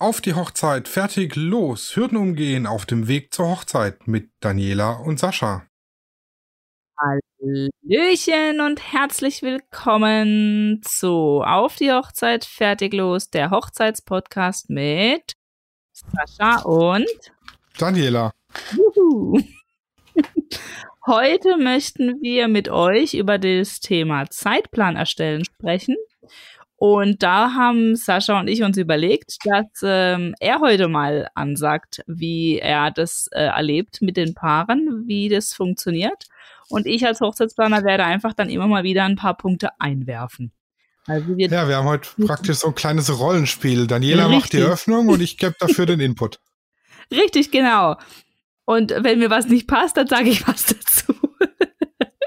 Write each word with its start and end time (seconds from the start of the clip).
Auf 0.00 0.20
die 0.20 0.34
Hochzeit, 0.34 0.86
fertig, 0.86 1.34
los, 1.34 1.96
Hürden 1.96 2.18
umgehen 2.18 2.68
auf 2.68 2.86
dem 2.86 3.08
Weg 3.08 3.34
zur 3.34 3.48
Hochzeit 3.48 4.06
mit 4.06 4.30
Daniela 4.38 4.92
und 4.92 5.18
Sascha. 5.18 5.66
Hallöchen 6.96 8.60
und 8.60 8.92
herzlich 8.92 9.42
willkommen 9.42 10.80
zu 10.84 11.42
Auf 11.44 11.74
die 11.74 11.90
Hochzeit, 11.90 12.44
fertig, 12.44 12.94
los, 12.94 13.30
der 13.30 13.50
Hochzeitspodcast 13.50 14.70
mit 14.70 15.32
Sascha 15.92 16.62
und 16.62 17.08
Daniela. 17.76 18.30
Juhu. 18.76 19.42
Heute 21.08 21.56
möchten 21.56 22.22
wir 22.22 22.46
mit 22.46 22.68
euch 22.68 23.14
über 23.14 23.38
das 23.38 23.80
Thema 23.80 24.30
Zeitplan 24.30 24.94
erstellen 24.94 25.44
sprechen. 25.44 25.96
Und 26.80 27.24
da 27.24 27.54
haben 27.54 27.96
Sascha 27.96 28.38
und 28.38 28.46
ich 28.46 28.62
uns 28.62 28.76
überlegt, 28.76 29.38
dass 29.44 29.66
ähm, 29.82 30.36
er 30.38 30.60
heute 30.60 30.86
mal 30.86 31.28
ansagt, 31.34 32.04
wie 32.06 32.60
er 32.60 32.92
das 32.92 33.28
äh, 33.32 33.46
erlebt 33.46 34.00
mit 34.00 34.16
den 34.16 34.32
Paaren, 34.32 35.02
wie 35.06 35.28
das 35.28 35.52
funktioniert. 35.54 36.26
Und 36.68 36.86
ich 36.86 37.04
als 37.04 37.20
Hochzeitsplaner 37.20 37.82
werde 37.82 38.04
einfach 38.04 38.32
dann 38.32 38.48
immer 38.48 38.68
mal 38.68 38.84
wieder 38.84 39.04
ein 39.04 39.16
paar 39.16 39.36
Punkte 39.36 39.70
einwerfen. 39.80 40.52
Also 41.06 41.36
wir 41.36 41.48
ja, 41.48 41.66
wir 41.66 41.76
haben 41.78 41.88
heute 41.88 42.08
praktisch 42.24 42.58
so 42.58 42.68
ein 42.68 42.76
kleines 42.76 43.18
Rollenspiel. 43.18 43.88
Daniela 43.88 44.26
Richtig. 44.26 44.40
macht 44.40 44.52
die 44.52 44.60
Eröffnung 44.60 45.08
und 45.08 45.20
ich 45.20 45.36
gebe 45.36 45.56
dafür 45.58 45.84
den 45.84 45.98
Input. 45.98 46.38
Richtig, 47.10 47.50
genau. 47.50 47.96
Und 48.66 48.94
wenn 49.00 49.18
mir 49.18 49.30
was 49.30 49.48
nicht 49.48 49.66
passt, 49.66 49.96
dann 49.96 50.06
sage 50.06 50.28
ich 50.28 50.46
was 50.46 50.66
dazu. 50.66 51.12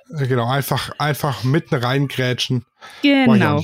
genau, 0.27 0.49
einfach, 0.49 0.91
einfach 0.97 1.45
mitten 1.45 1.75
reingrätschen. 1.75 2.65
Genau. 3.01 3.61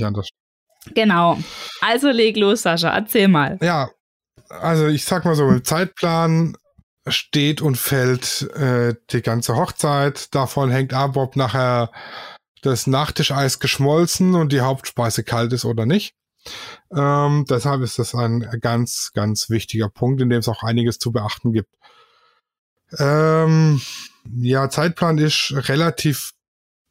Genau. 0.93 1.37
Also 1.81 2.09
leg 2.09 2.37
los, 2.37 2.61
Sascha, 2.63 2.89
erzähl 2.89 3.27
mal. 3.27 3.57
Ja, 3.61 3.89
also 4.49 4.87
ich 4.87 5.05
sag 5.05 5.25
mal 5.25 5.35
so, 5.35 5.47
im 5.47 5.63
Zeitplan 5.63 6.55
steht 7.07 7.61
und 7.61 7.77
fällt 7.77 8.43
äh, 8.55 8.95
die 9.11 9.21
ganze 9.21 9.55
Hochzeit. 9.55 10.33
Davon 10.35 10.69
hängt 10.69 10.93
ab, 10.93 11.15
ob 11.17 11.35
nachher 11.35 11.91
das 12.61 12.87
Nachtischeis 12.87 13.59
geschmolzen 13.59 14.35
und 14.35 14.51
die 14.51 14.61
Hauptspeise 14.61 15.23
kalt 15.23 15.53
ist 15.53 15.65
oder 15.65 15.85
nicht. 15.85 16.15
Ähm, 16.91 17.45
deshalb 17.49 17.81
ist 17.81 17.99
das 17.99 18.15
ein 18.15 18.47
ganz, 18.61 19.11
ganz 19.13 19.49
wichtiger 19.49 19.89
Punkt, 19.89 20.21
in 20.21 20.29
dem 20.29 20.39
es 20.39 20.47
auch 20.47 20.63
einiges 20.63 20.97
zu 20.99 21.11
beachten 21.11 21.53
gibt. 21.53 21.69
Ähm, 22.97 23.81
ja, 24.39 24.69
Zeitplan 24.69 25.17
ist 25.17 25.53
relativ 25.53 26.31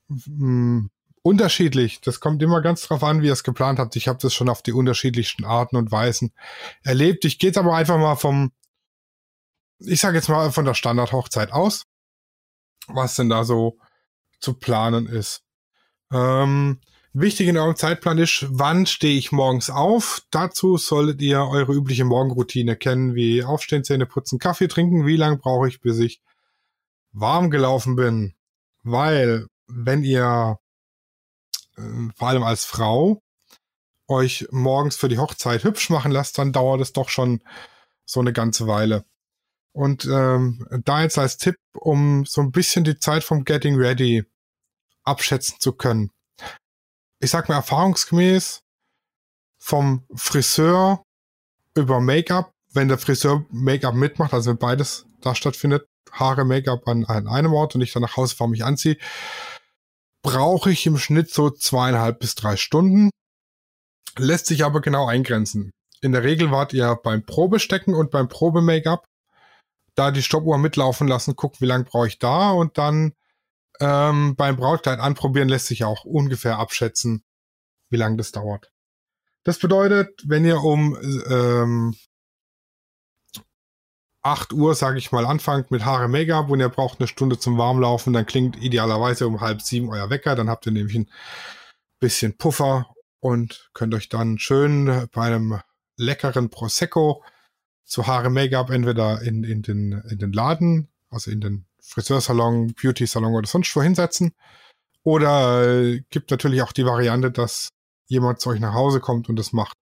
mh, 0.08 0.18
hm, 0.26 0.90
unterschiedlich. 1.26 2.00
Das 2.00 2.20
kommt 2.20 2.40
immer 2.40 2.62
ganz 2.62 2.82
drauf 2.82 3.02
an, 3.02 3.20
wie 3.20 3.26
ihr 3.26 3.32
es 3.32 3.42
geplant 3.42 3.80
habt. 3.80 3.96
Ich 3.96 4.06
habe 4.06 4.20
das 4.22 4.32
schon 4.32 4.48
auf 4.48 4.62
die 4.62 4.72
unterschiedlichsten 4.72 5.44
Arten 5.44 5.74
und 5.74 5.90
Weisen 5.90 6.32
erlebt. 6.84 7.24
Ich 7.24 7.40
gehe 7.40 7.48
jetzt 7.48 7.58
aber 7.58 7.74
einfach 7.74 7.98
mal 7.98 8.14
vom, 8.14 8.52
ich 9.80 10.00
sage 10.00 10.18
jetzt 10.18 10.28
mal 10.28 10.52
von 10.52 10.64
der 10.64 10.74
Standardhochzeit 10.74 11.52
aus, 11.52 11.82
was 12.86 13.16
denn 13.16 13.28
da 13.28 13.42
so 13.42 13.76
zu 14.38 14.54
planen 14.54 15.08
ist. 15.08 15.42
Ähm, 16.12 16.80
wichtig 17.12 17.48
in 17.48 17.58
eurem 17.58 17.74
Zeitplan 17.74 18.18
ist, 18.18 18.46
wann 18.48 18.86
stehe 18.86 19.18
ich 19.18 19.32
morgens 19.32 19.68
auf? 19.68 20.22
Dazu 20.30 20.76
solltet 20.76 21.20
ihr 21.22 21.40
eure 21.40 21.72
übliche 21.72 22.04
Morgenroutine 22.04 22.76
kennen, 22.76 23.16
wie 23.16 23.42
Aufstehen, 23.42 23.82
Zähne 23.82 24.06
putzen, 24.06 24.38
Kaffee 24.38 24.68
trinken. 24.68 25.06
Wie 25.06 25.16
lange 25.16 25.38
brauche 25.38 25.66
ich, 25.66 25.80
bis 25.80 25.98
ich 25.98 26.22
warm 27.10 27.50
gelaufen 27.50 27.96
bin? 27.96 28.34
Weil, 28.84 29.48
wenn 29.66 30.04
ihr 30.04 30.60
vor 32.16 32.28
allem 32.28 32.42
als 32.42 32.64
Frau, 32.64 33.20
euch 34.08 34.46
morgens 34.50 34.96
für 34.96 35.08
die 35.08 35.18
Hochzeit 35.18 35.64
hübsch 35.64 35.90
machen 35.90 36.12
lasst, 36.12 36.38
dann 36.38 36.52
dauert 36.52 36.80
es 36.80 36.92
doch 36.92 37.08
schon 37.08 37.42
so 38.04 38.20
eine 38.20 38.32
ganze 38.32 38.66
Weile. 38.66 39.04
Und 39.72 40.06
ähm, 40.06 40.66
da 40.84 41.02
jetzt 41.02 41.18
als 41.18 41.36
Tipp, 41.36 41.56
um 41.78 42.24
so 42.24 42.40
ein 42.40 42.50
bisschen 42.50 42.84
die 42.84 42.98
Zeit 42.98 43.24
vom 43.24 43.44
Getting 43.44 43.76
Ready 43.76 44.24
abschätzen 45.04 45.56
zu 45.60 45.72
können. 45.72 46.10
Ich 47.20 47.30
sag 47.30 47.48
mal 47.48 47.56
erfahrungsgemäß 47.56 48.62
vom 49.58 50.06
Friseur 50.14 51.02
über 51.74 52.00
Make-up, 52.00 52.52
wenn 52.72 52.88
der 52.88 52.98
Friseur 52.98 53.44
Make-up 53.50 53.94
mitmacht, 53.94 54.32
also 54.32 54.50
wenn 54.50 54.58
beides 54.58 55.06
da 55.20 55.34
stattfindet, 55.34 55.86
Haare, 56.10 56.44
Make-up 56.44 56.86
an, 56.88 57.04
an 57.04 57.28
einem 57.28 57.52
Ort 57.52 57.74
und 57.74 57.82
ich 57.82 57.92
dann 57.92 58.02
nach 58.02 58.16
Hause 58.16 58.34
fahre 58.36 58.50
mich 58.50 58.64
anziehe, 58.64 58.96
brauche 60.26 60.72
ich 60.72 60.84
im 60.86 60.98
Schnitt 60.98 61.32
so 61.32 61.50
zweieinhalb 61.50 62.18
bis 62.18 62.34
drei 62.34 62.56
Stunden. 62.56 63.10
Lässt 64.18 64.46
sich 64.46 64.64
aber 64.64 64.80
genau 64.80 65.06
eingrenzen. 65.06 65.70
In 66.00 66.10
der 66.10 66.24
Regel 66.24 66.50
wart 66.50 66.72
ihr 66.72 66.98
beim 67.00 67.24
Probestecken 67.24 67.94
und 67.94 68.10
beim 68.10 68.28
Probe-Make-up. 68.28 69.06
Da 69.94 70.10
die 70.10 70.24
Stoppuhr 70.24 70.58
mitlaufen 70.58 71.06
lassen, 71.06 71.36
guckt, 71.36 71.60
wie 71.60 71.66
lange 71.66 71.84
brauche 71.84 72.08
ich 72.08 72.18
da 72.18 72.50
und 72.50 72.76
dann 72.76 73.12
ähm, 73.78 74.34
beim 74.36 74.56
Brautkleid 74.56 74.98
anprobieren 74.98 75.48
lässt 75.48 75.68
sich 75.68 75.84
auch 75.84 76.04
ungefähr 76.04 76.58
abschätzen, 76.58 77.22
wie 77.90 77.96
lange 77.96 78.16
das 78.16 78.32
dauert. 78.32 78.72
Das 79.44 79.60
bedeutet, 79.60 80.22
wenn 80.26 80.44
ihr 80.44 80.60
um 80.60 80.98
ähm, 81.30 81.94
8 84.26 84.52
Uhr, 84.52 84.74
sage 84.74 84.98
ich 84.98 85.12
mal, 85.12 85.24
anfangt 85.24 85.70
mit 85.70 85.84
Haare 85.84 86.08
Make-up 86.08 86.50
und 86.50 86.58
ihr 86.58 86.68
braucht 86.68 86.98
eine 86.98 87.06
Stunde 87.06 87.38
zum 87.38 87.58
Warmlaufen, 87.58 88.12
dann 88.12 88.26
klingt 88.26 88.60
idealerweise 88.60 89.28
um 89.28 89.40
halb 89.40 89.62
sieben 89.62 89.88
euer 89.88 90.10
Wecker, 90.10 90.34
dann 90.34 90.50
habt 90.50 90.66
ihr 90.66 90.72
nämlich 90.72 90.96
ein 90.96 91.08
bisschen 92.00 92.36
Puffer 92.36 92.88
und 93.20 93.70
könnt 93.72 93.94
euch 93.94 94.08
dann 94.08 94.38
schön 94.40 95.08
bei 95.12 95.26
einem 95.26 95.60
leckeren 95.96 96.50
Prosecco 96.50 97.22
zu 97.84 98.08
Haare 98.08 98.28
Make-up 98.30 98.70
entweder 98.70 99.22
in, 99.22 99.44
in, 99.44 99.62
den, 99.62 100.02
in 100.10 100.18
den 100.18 100.32
Laden, 100.32 100.88
also 101.08 101.30
in 101.30 101.40
den 101.40 101.66
Friseursalon, 101.80 102.74
Beauty-Salon 102.74 103.32
oder 103.32 103.46
sonst 103.46 103.74
wo 103.76 103.82
hinsetzen. 103.82 104.34
Oder 105.04 105.68
äh, 105.68 106.02
gibt 106.10 106.32
natürlich 106.32 106.62
auch 106.62 106.72
die 106.72 106.84
Variante, 106.84 107.30
dass 107.30 107.68
jemand 108.06 108.40
zu 108.40 108.50
euch 108.50 108.58
nach 108.58 108.74
Hause 108.74 108.98
kommt 108.98 109.28
und 109.28 109.36
das 109.36 109.52
macht. 109.52 109.76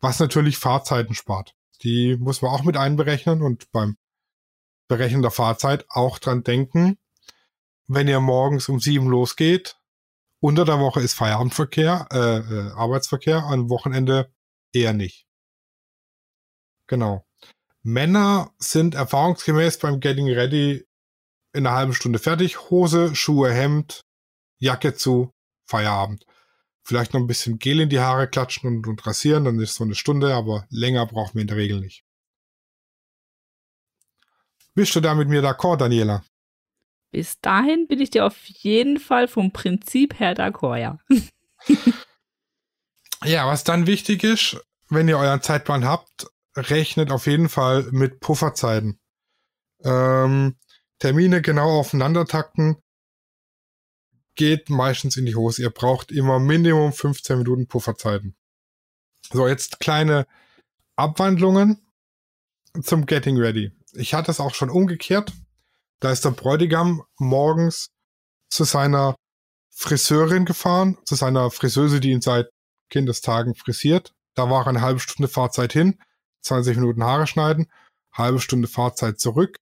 Was 0.00 0.20
natürlich 0.20 0.56
Fahrzeiten 0.56 1.14
spart. 1.14 1.54
Die 1.84 2.16
muss 2.16 2.42
man 2.42 2.50
auch 2.50 2.64
mit 2.64 2.76
einberechnen 2.76 3.42
und 3.42 3.70
beim 3.70 3.96
Berechnen 4.88 5.22
der 5.22 5.30
Fahrzeit 5.30 5.84
auch 5.88 6.18
dran 6.18 6.42
denken, 6.42 6.98
wenn 7.86 8.08
ihr 8.08 8.20
morgens 8.20 8.68
um 8.68 8.80
sieben 8.80 9.06
losgeht, 9.06 9.76
unter 10.40 10.64
der 10.64 10.78
Woche 10.80 11.00
ist 11.00 11.14
Feierabendverkehr, 11.14 12.08
äh, 12.10 12.38
äh, 12.38 12.70
Arbeitsverkehr, 12.72 13.44
am 13.44 13.70
Wochenende 13.70 14.32
eher 14.72 14.92
nicht. 14.92 15.26
Genau. 16.86 17.26
Männer 17.82 18.52
sind 18.58 18.94
erfahrungsgemäß 18.94 19.78
beim 19.78 20.00
Getting 20.00 20.30
Ready 20.30 20.86
in 21.52 21.66
einer 21.66 21.76
halben 21.76 21.94
Stunde 21.94 22.18
fertig. 22.18 22.70
Hose, 22.70 23.14
Schuhe, 23.14 23.52
Hemd, 23.52 24.04
Jacke 24.58 24.94
zu, 24.94 25.30
Feierabend 25.66 26.26
vielleicht 26.84 27.14
noch 27.14 27.20
ein 27.20 27.26
bisschen 27.26 27.58
Gel 27.58 27.80
in 27.80 27.88
die 27.88 28.00
Haare 28.00 28.28
klatschen 28.28 28.68
und, 28.68 28.86
und 28.86 29.06
rasieren, 29.06 29.44
dann 29.44 29.58
ist 29.58 29.74
so 29.74 29.84
eine 29.84 29.94
Stunde, 29.94 30.34
aber 30.34 30.66
länger 30.70 31.06
brauchen 31.06 31.34
wir 31.34 31.42
in 31.42 31.48
der 31.48 31.56
Regel 31.56 31.80
nicht. 31.80 32.04
Bist 34.74 34.94
du 34.94 35.00
da 35.00 35.14
mit 35.14 35.28
mir 35.28 35.42
d'accord, 35.42 35.78
Daniela? 35.78 36.24
Bis 37.10 37.40
dahin 37.40 37.86
bin 37.86 38.00
ich 38.00 38.10
dir 38.10 38.26
auf 38.26 38.44
jeden 38.44 38.98
Fall 38.98 39.28
vom 39.28 39.52
Prinzip 39.52 40.18
her 40.18 40.34
d'accord, 40.34 40.78
ja. 40.78 40.98
ja, 43.24 43.46
was 43.46 43.64
dann 43.64 43.86
wichtig 43.86 44.24
ist, 44.24 44.60
wenn 44.88 45.08
ihr 45.08 45.18
euren 45.18 45.40
Zeitplan 45.40 45.84
habt, 45.84 46.26
rechnet 46.56 47.10
auf 47.10 47.26
jeden 47.26 47.48
Fall 47.48 47.84
mit 47.92 48.20
Pufferzeiten. 48.20 48.98
Ähm, 49.84 50.56
Termine 50.98 51.40
genau 51.40 51.78
aufeinander 51.78 52.26
takten 52.26 52.76
geht 54.36 54.70
meistens 54.70 55.16
in 55.16 55.26
die 55.26 55.34
Hose. 55.34 55.62
Ihr 55.62 55.70
braucht 55.70 56.12
immer 56.12 56.38
Minimum 56.38 56.92
15 56.92 57.38
Minuten 57.38 57.66
Pufferzeiten. 57.66 58.36
So, 59.32 59.48
jetzt 59.48 59.80
kleine 59.80 60.26
Abwandlungen 60.96 61.80
zum 62.82 63.06
Getting 63.06 63.36
Ready. 63.36 63.72
Ich 63.92 64.14
hatte 64.14 64.30
es 64.30 64.40
auch 64.40 64.54
schon 64.54 64.70
umgekehrt. 64.70 65.32
Da 66.00 66.10
ist 66.10 66.24
der 66.24 66.30
Bräutigam 66.30 67.02
morgens 67.18 67.90
zu 68.50 68.64
seiner 68.64 69.16
Friseurin 69.70 70.44
gefahren, 70.44 70.98
zu 71.04 71.14
seiner 71.14 71.50
Friseuse, 71.50 72.00
die 72.00 72.10
ihn 72.10 72.20
seit 72.20 72.50
Kindestagen 72.90 73.54
frisiert. 73.54 74.14
Da 74.34 74.50
war 74.50 74.66
eine 74.66 74.80
halbe 74.80 75.00
Stunde 75.00 75.28
Fahrzeit 75.28 75.72
hin, 75.72 75.98
20 76.42 76.76
Minuten 76.76 77.02
Haare 77.02 77.26
schneiden, 77.26 77.66
halbe 78.12 78.40
Stunde 78.40 78.68
Fahrzeit 78.68 79.18
zurück. 79.18 79.56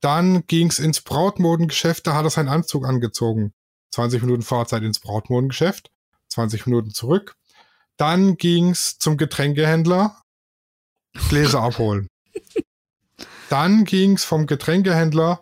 Dann 0.00 0.46
ging's 0.46 0.78
ins 0.78 1.00
Brautmodengeschäft, 1.00 2.06
da 2.06 2.14
hat 2.14 2.24
er 2.24 2.30
seinen 2.30 2.48
Anzug 2.48 2.86
angezogen. 2.86 3.54
20 3.94 4.22
Minuten 4.22 4.42
Fahrzeit 4.42 4.82
ins 4.82 5.00
Brautmodengeschäft, 5.00 5.90
20 6.28 6.66
Minuten 6.66 6.90
zurück. 6.90 7.34
Dann 7.96 8.36
ging's 8.36 8.98
zum 8.98 9.16
Getränkehändler, 9.16 10.20
Gläser 11.28 11.62
abholen. 11.62 12.08
Dann 13.48 13.84
ging's 13.84 14.24
vom 14.24 14.46
Getränkehändler 14.46 15.40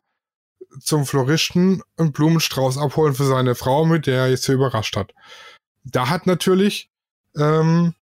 zum 0.81 1.07
Floristen 1.07 1.83
einen 1.97 2.13
Blumenstrauß 2.13 2.79
abholen 2.79 3.15
für 3.15 3.25
seine 3.25 3.55
Frau, 3.55 3.85
mit 3.85 4.07
der 4.07 4.23
er 4.23 4.31
jetzt 4.31 4.47
hier 4.47 4.55
überrascht 4.55 4.97
hat. 4.97 5.13
Da 5.85 6.09
hat 6.09 6.27
natürlich 6.27 6.89
ähm, 7.37 7.95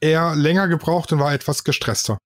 er 0.00 0.34
länger 0.34 0.68
gebraucht 0.68 1.12
und 1.12 1.20
war 1.20 1.32
etwas 1.32 1.64
gestresster. 1.64 2.18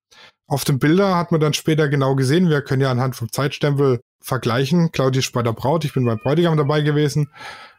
Auf 0.49 0.65
den 0.65 0.81
Bilder 0.81 1.17
hat 1.17 1.31
man 1.31 1.41
dann 1.41 1.55
später 1.55 1.89
genau 1.89 2.17
gesehen, 2.17 2.49
wir 2.49 2.63
können 2.63 2.83
ja 2.83 2.91
anhand 2.91 3.15
vom 3.15 3.31
Zeitstempel 3.31 4.01
vergleichen. 4.21 4.93
Claudia 4.93 5.21
ist 5.21 5.33
bei 5.33 5.43
der 5.43 5.53
Braut, 5.53 5.85
ich 5.85 5.95
bin 5.95 6.05
beim 6.05 6.19
Bräutigam 6.19 6.57
dabei 6.57 6.83
gewesen. 6.83 7.31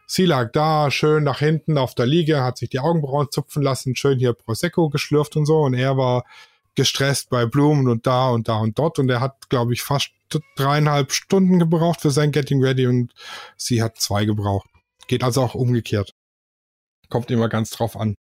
Sie 0.06 0.26
lag 0.26 0.52
da, 0.52 0.90
schön 0.90 1.24
nach 1.24 1.38
hinten 1.38 1.78
auf 1.78 1.94
der 1.94 2.06
Liege, 2.06 2.42
hat 2.42 2.58
sich 2.58 2.68
die 2.70 2.80
Augenbrauen 2.80 3.28
zupfen 3.30 3.62
lassen, 3.62 3.96
schön 3.96 4.18
hier 4.18 4.34
Prosecco 4.34 4.88
geschlürft 4.88 5.36
und 5.36 5.46
so. 5.46 5.60
Und 5.60 5.74
er 5.74 5.96
war 5.96 6.24
gestresst 6.74 7.30
bei 7.30 7.46
Blumen 7.46 7.88
und 7.88 8.06
da 8.06 8.30
und 8.30 8.48
da 8.48 8.58
und 8.58 8.78
dort. 8.78 8.98
Und 8.98 9.08
er 9.08 9.20
hat, 9.20 9.48
glaube 9.48 9.72
ich, 9.72 9.82
fast 9.82 10.10
dreieinhalb 10.56 11.12
Stunden 11.12 11.58
gebraucht 11.58 12.00
für 12.00 12.10
sein 12.10 12.32
Getting 12.32 12.62
Ready 12.62 12.86
und 12.86 13.12
sie 13.56 13.82
hat 13.82 13.98
zwei 13.98 14.24
gebraucht. 14.24 14.68
Geht 15.06 15.24
also 15.24 15.42
auch 15.42 15.54
umgekehrt. 15.54 16.14
Kommt 17.08 17.30
immer 17.30 17.48
ganz 17.48 17.70
drauf 17.70 17.96
an. 17.96 18.14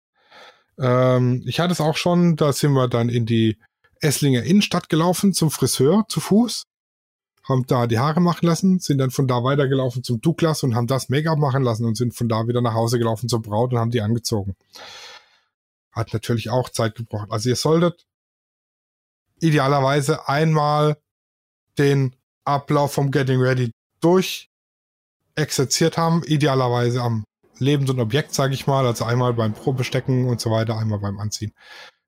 Ähm, 0.80 1.44
ich 1.46 1.60
hatte 1.60 1.72
es 1.72 1.82
auch 1.82 1.96
schon, 1.96 2.36
da 2.36 2.52
sind 2.54 2.74
wir 2.74 2.88
dann 2.88 3.10
in 3.10 3.26
die 3.26 3.58
Esslinger 4.02 4.44
Innenstadt 4.44 4.90
gelaufen 4.90 5.34
zum 5.34 5.52
Friseur 5.52 6.06
zu 6.10 6.20
Fuß, 6.20 6.64
haben 7.52 7.66
da 7.68 7.88
die 7.88 8.00
Haare 8.00 8.22
machen 8.22 8.46
lassen, 8.48 8.80
sind 8.80 8.98
dann 8.98 9.12
von 9.12 9.28
da 9.28 9.44
weitergelaufen 9.44 10.04
zum 10.04 10.22
Douglas 10.22 10.64
und 10.64 10.76
haben 10.76 10.88
das 10.88 11.10
Make-up 11.10 11.38
machen 11.38 11.64
lassen 11.64 11.86
und 11.86 11.96
sind 11.96 12.16
von 12.16 12.30
da 12.30 12.48
wieder 12.48 12.62
nach 12.62 12.74
Hause 12.74 12.98
gelaufen 12.98 13.30
zur 13.30 13.42
Braut 13.42 13.74
und 13.74 13.80
haben 13.80 13.92
die 13.92 14.02
angezogen. 14.02 14.56
Hat 15.92 16.14
natürlich 16.14 16.50
auch 16.50 16.70
Zeit 16.70 16.96
gebraucht. 16.96 17.28
Also 17.30 17.50
ihr 17.50 17.56
solltet 17.56 18.06
idealerweise 19.40 20.28
einmal 20.28 20.98
den 21.78 22.16
Ablauf 22.46 22.94
vom 22.94 23.12
Getting 23.12 23.40
Ready 23.40 23.72
durch 24.00 24.50
exerziert 25.36 25.98
haben, 25.98 26.24
idealerweise 26.24 27.02
am 27.02 27.24
lebenden 27.58 28.00
Objekt, 28.00 28.34
sage 28.34 28.54
ich 28.54 28.68
mal, 28.68 28.86
also 28.86 29.06
einmal 29.06 29.34
beim 29.34 29.54
Probestecken 29.54 30.28
und 30.28 30.42
so 30.42 30.52
weiter, 30.52 30.78
einmal 30.78 31.00
beim 31.00 31.20
Anziehen, 31.20 31.54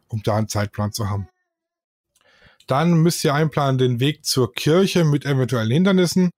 um 0.08 0.22
da 0.24 0.36
einen 0.36 0.48
Zeitplan 0.48 0.92
zu 0.92 1.10
haben. 1.10 1.28
Dann 2.68 2.94
müsst 2.94 3.24
ihr 3.24 3.34
einplanen 3.34 3.78
den 3.78 4.00
Weg 4.00 4.26
zur 4.26 4.54
Kirche 4.54 5.04
mit 5.04 5.26
eventuellen 5.26 5.72
Hindernissen 5.72 6.32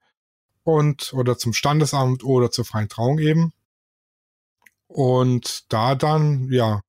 und 0.63 1.13
oder 1.13 1.37
zum 1.37 1.53
Standesamt 1.53 2.23
oder 2.23 2.51
zur 2.51 2.65
freien 2.65 2.89
Trauung 2.89 3.19
eben. 3.19 3.53
Und 4.87 5.71
da 5.71 5.95
dann, 5.95 6.49
ja, 6.51 6.81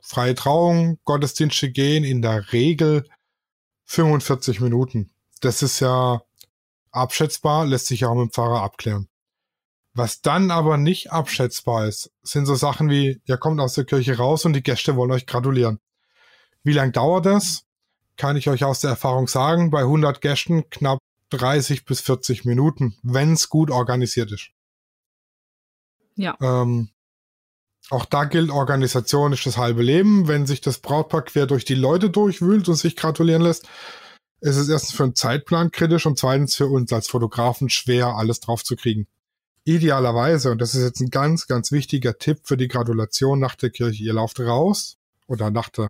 freie 0.00 0.34
Trauung, 0.34 0.98
Gottesdienste 1.04 1.70
gehen 1.70 2.04
in 2.04 2.22
der 2.22 2.52
Regel 2.52 3.04
45 3.84 4.60
Minuten. 4.60 5.10
Das 5.40 5.62
ist 5.62 5.80
ja 5.80 6.22
abschätzbar, 6.90 7.66
lässt 7.66 7.86
sich 7.86 8.04
auch 8.04 8.14
mit 8.14 8.30
dem 8.30 8.32
Pfarrer 8.32 8.62
abklären. 8.62 9.08
Was 9.94 10.20
dann 10.20 10.50
aber 10.50 10.76
nicht 10.76 11.10
abschätzbar 11.10 11.86
ist, 11.86 12.12
sind 12.22 12.46
so 12.46 12.54
Sachen 12.54 12.88
wie, 12.88 13.20
ihr 13.24 13.36
kommt 13.36 13.60
aus 13.60 13.74
der 13.74 13.84
Kirche 13.84 14.16
raus 14.16 14.44
und 14.44 14.52
die 14.52 14.62
Gäste 14.62 14.96
wollen 14.96 15.10
euch 15.10 15.26
gratulieren. 15.26 15.80
Wie 16.62 16.72
lang 16.72 16.92
dauert 16.92 17.26
das? 17.26 17.64
Kann 18.18 18.36
ich 18.36 18.48
euch 18.48 18.64
aus 18.64 18.80
der 18.80 18.90
Erfahrung 18.90 19.28
sagen, 19.28 19.70
bei 19.70 19.80
100 19.80 20.20
Gästen 20.20 20.68
knapp 20.68 20.98
30 21.30 21.84
bis 21.86 22.00
40 22.00 22.44
Minuten, 22.44 22.96
wenn 23.02 23.32
es 23.32 23.48
gut 23.48 23.70
organisiert 23.70 24.32
ist. 24.32 24.50
Ja. 26.16 26.36
Ähm, 26.40 26.90
auch 27.90 28.04
da 28.04 28.24
gilt, 28.24 28.50
Organisation 28.50 29.32
ist 29.32 29.46
das 29.46 29.56
halbe 29.56 29.82
Leben. 29.82 30.28
Wenn 30.28 30.46
sich 30.46 30.60
das 30.60 30.78
Brautpaar 30.78 31.22
quer 31.22 31.46
durch 31.46 31.64
die 31.64 31.74
Leute 31.74 32.10
durchwühlt 32.10 32.68
und 32.68 32.74
sich 32.74 32.96
gratulieren 32.96 33.42
lässt, 33.42 33.66
ist 34.40 34.56
es 34.56 34.68
erstens 34.68 34.94
für 34.94 35.04
einen 35.04 35.14
Zeitplan 35.14 35.70
kritisch 35.70 36.04
und 36.04 36.18
zweitens 36.18 36.54
für 36.56 36.66
uns 36.66 36.92
als 36.92 37.08
Fotografen 37.08 37.70
schwer, 37.70 38.16
alles 38.16 38.40
drauf 38.40 38.62
zu 38.62 38.76
kriegen. 38.76 39.06
Idealerweise, 39.64 40.50
und 40.50 40.60
das 40.60 40.74
ist 40.74 40.82
jetzt 40.82 41.00
ein 41.00 41.10
ganz, 41.10 41.46
ganz 41.46 41.72
wichtiger 41.72 42.18
Tipp 42.18 42.40
für 42.44 42.56
die 42.56 42.68
Gratulation 42.68 43.38
nach 43.38 43.54
der 43.54 43.70
Kirche, 43.70 44.02
ihr 44.02 44.14
lauft 44.14 44.40
raus 44.40 44.96
oder 45.26 45.50
nach 45.50 45.68
der 45.68 45.88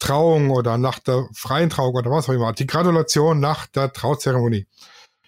Trauung 0.00 0.50
oder 0.50 0.78
nach 0.78 0.98
der 0.98 1.28
freien 1.32 1.70
Trauung 1.70 1.94
oder 1.94 2.10
was 2.10 2.28
auch 2.28 2.32
immer, 2.32 2.52
die 2.52 2.66
Gratulation 2.66 3.38
nach 3.38 3.66
der 3.66 3.92
Trauzeremonie. 3.92 4.66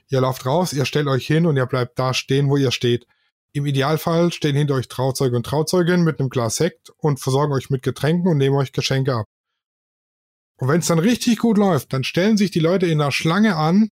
Ihr 0.09 0.21
lauft 0.21 0.45
raus, 0.45 0.73
ihr 0.73 0.85
stellt 0.85 1.07
euch 1.07 1.27
hin 1.27 1.47
und 1.47 1.57
ihr 1.57 1.67
bleibt 1.67 1.99
da 1.99 2.13
stehen, 2.13 2.51
wo 2.51 2.57
ihr 2.57 2.73
steht. 2.73 3.07
Im 3.53 3.67
Idealfall 3.67 4.33
stehen 4.33 4.57
hinter 4.57 4.75
euch 4.75 4.89
Trauzeuge 4.89 5.37
und 5.37 5.47
Trauzeuginnen 5.47 6.05
mit 6.05 6.19
einem 6.19 6.31
Glas 6.31 6.57
Sekt 6.57 6.91
und 6.99 7.21
versorgen 7.21 7.53
euch 7.53 7.71
mit 7.71 7.83
Getränken 7.83 8.29
und 8.29 8.39
nehmen 8.39 8.57
euch 8.57 8.73
Geschenke 8.73 9.15
ab. 9.15 9.27
Und 10.59 10.69
wenn 10.69 10.81
es 10.81 10.87
dann 10.87 10.99
richtig 10.99 11.39
gut 11.39 11.59
läuft, 11.59 11.93
dann 11.93 12.05
stellen 12.05 12.37
sich 12.37 12.51
die 12.51 12.61
Leute 12.61 12.87
in 12.87 12.99
der 12.99 13.11
Schlange 13.11 13.57
an 13.57 13.89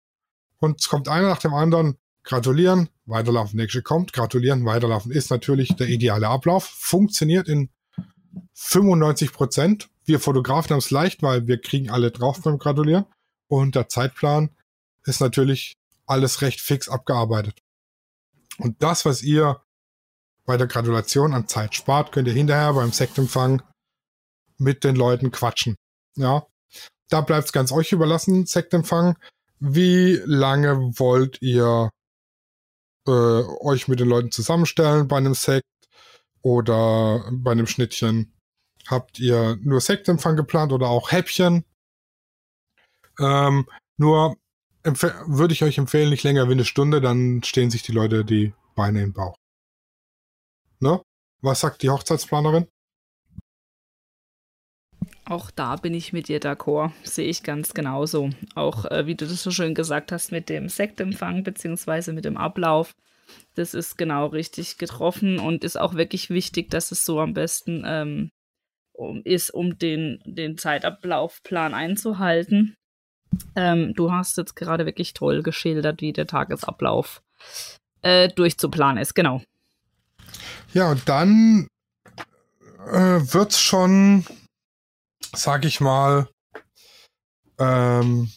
und 0.59 0.79
es 0.79 0.89
kommt 0.89 1.07
einer 1.07 1.27
nach 1.27 1.39
dem 1.39 1.53
anderen, 1.53 1.97
gratulieren, 2.23 2.89
weiterlaufen, 3.05 3.57
nächste 3.57 3.81
kommt, 3.81 4.13
gratulieren, 4.13 4.65
weiterlaufen. 4.65 5.11
Ist 5.11 5.31
natürlich 5.31 5.75
der 5.75 5.87
ideale 5.87 6.27
Ablauf, 6.27 6.65
funktioniert 6.65 7.47
in 7.47 7.69
95 8.53 9.33
Prozent. 9.33 9.89
Wir 10.05 10.19
Fotografen 10.19 10.71
haben 10.71 10.79
es 10.79 10.91
leicht, 10.91 11.21
weil 11.21 11.47
wir 11.47 11.59
kriegen 11.59 11.89
alle 11.89 12.11
drauf 12.11 12.41
beim 12.41 12.57
Gratulieren. 12.57 13.05
Und 13.47 13.75
der 13.75 13.89
Zeitplan 13.89 14.49
ist 15.03 15.21
natürlich 15.21 15.75
alles 16.05 16.41
recht 16.41 16.61
fix 16.61 16.89
abgearbeitet. 16.89 17.59
Und 18.57 18.81
das, 18.81 19.05
was 19.05 19.21
ihr 19.21 19.61
bei 20.45 20.57
der 20.57 20.67
Gratulation 20.67 21.33
an 21.33 21.47
Zeit 21.47 21.75
spart, 21.75 22.11
könnt 22.11 22.27
ihr 22.27 22.33
hinterher 22.33 22.73
beim 22.73 22.91
Sektempfang 22.91 23.61
mit 24.57 24.83
den 24.83 24.95
Leuten 24.95 25.31
quatschen. 25.31 25.75
Ja, 26.15 26.47
da 27.09 27.21
bleibt 27.21 27.45
es 27.45 27.53
ganz 27.53 27.71
euch 27.71 27.91
überlassen, 27.91 28.45
Sektempfang. 28.45 29.17
Wie 29.59 30.21
lange 30.25 30.97
wollt 30.99 31.41
ihr 31.41 31.89
äh, 33.07 33.11
euch 33.11 33.87
mit 33.87 33.99
den 33.99 34.07
Leuten 34.07 34.31
zusammenstellen 34.31 35.07
bei 35.07 35.17
einem 35.17 35.33
Sekt 35.33 35.63
oder 36.41 37.29
bei 37.31 37.51
einem 37.51 37.67
Schnittchen? 37.67 38.33
Habt 38.87 39.19
ihr 39.19 39.57
nur 39.61 39.81
Sektempfang 39.81 40.35
geplant 40.35 40.71
oder 40.71 40.87
auch 40.87 41.11
Häppchen? 41.11 41.65
Ähm, 43.19 43.67
nur 43.97 44.37
würde 44.83 45.53
ich 45.53 45.63
euch 45.63 45.77
empfehlen, 45.77 46.09
nicht 46.09 46.23
länger 46.23 46.47
wie 46.47 46.53
eine 46.53 46.65
Stunde, 46.65 47.01
dann 47.01 47.43
stehen 47.43 47.69
sich 47.69 47.81
die 47.81 47.91
Leute 47.91 48.23
die 48.23 48.53
Beine 48.75 49.01
im 49.01 49.13
Bauch. 49.13 49.35
Ne? 50.79 51.01
Was 51.41 51.59
sagt 51.59 51.81
die 51.81 51.89
Hochzeitsplanerin? 51.89 52.67
Auch 55.25 55.51
da 55.51 55.75
bin 55.75 55.93
ich 55.93 56.13
mit 56.13 56.29
dir 56.29 56.39
d'accord, 56.39 56.91
sehe 57.03 57.27
ich 57.27 57.43
ganz 57.43 57.73
genauso. 57.73 58.29
Auch 58.55 58.85
äh, 58.85 59.07
wie 59.07 59.15
du 59.15 59.27
das 59.27 59.43
so 59.43 59.51
schön 59.51 59.75
gesagt 59.75 60.13
hast 60.13 60.31
mit 60.31 60.47
dem 60.47 60.69
Sektempfang 60.69 61.43
beziehungsweise 61.43 62.13
mit 62.13 62.23
dem 62.23 62.37
Ablauf. 62.37 62.95
Das 63.55 63.73
ist 63.73 63.97
genau 63.97 64.27
richtig 64.27 64.77
getroffen 64.77 65.39
und 65.39 65.63
ist 65.63 65.79
auch 65.79 65.95
wirklich 65.95 66.29
wichtig, 66.29 66.69
dass 66.69 66.91
es 66.91 67.05
so 67.05 67.19
am 67.19 67.33
besten 67.33 67.83
ähm, 67.85 68.29
um, 68.93 69.21
ist, 69.23 69.51
um 69.51 69.77
den, 69.77 70.19
den 70.25 70.57
Zeitablaufplan 70.57 71.73
einzuhalten. 71.73 72.75
Ähm, 73.55 73.93
du 73.93 74.11
hast 74.11 74.37
jetzt 74.37 74.55
gerade 74.55 74.85
wirklich 74.85 75.13
toll 75.13 75.43
geschildert, 75.43 76.01
wie 76.01 76.13
der 76.13 76.27
Tagesablauf 76.27 77.21
äh, 78.01 78.29
durchzuplanen 78.29 79.01
ist, 79.01 79.13
genau. 79.13 79.41
Ja, 80.73 80.91
und 80.91 81.07
dann 81.07 81.67
äh, 82.87 83.19
wird 83.33 83.51
es 83.51 83.59
schon, 83.59 84.25
sag 85.33 85.65
ich 85.65 85.81
mal, 85.81 86.29
ähm, 87.59 88.31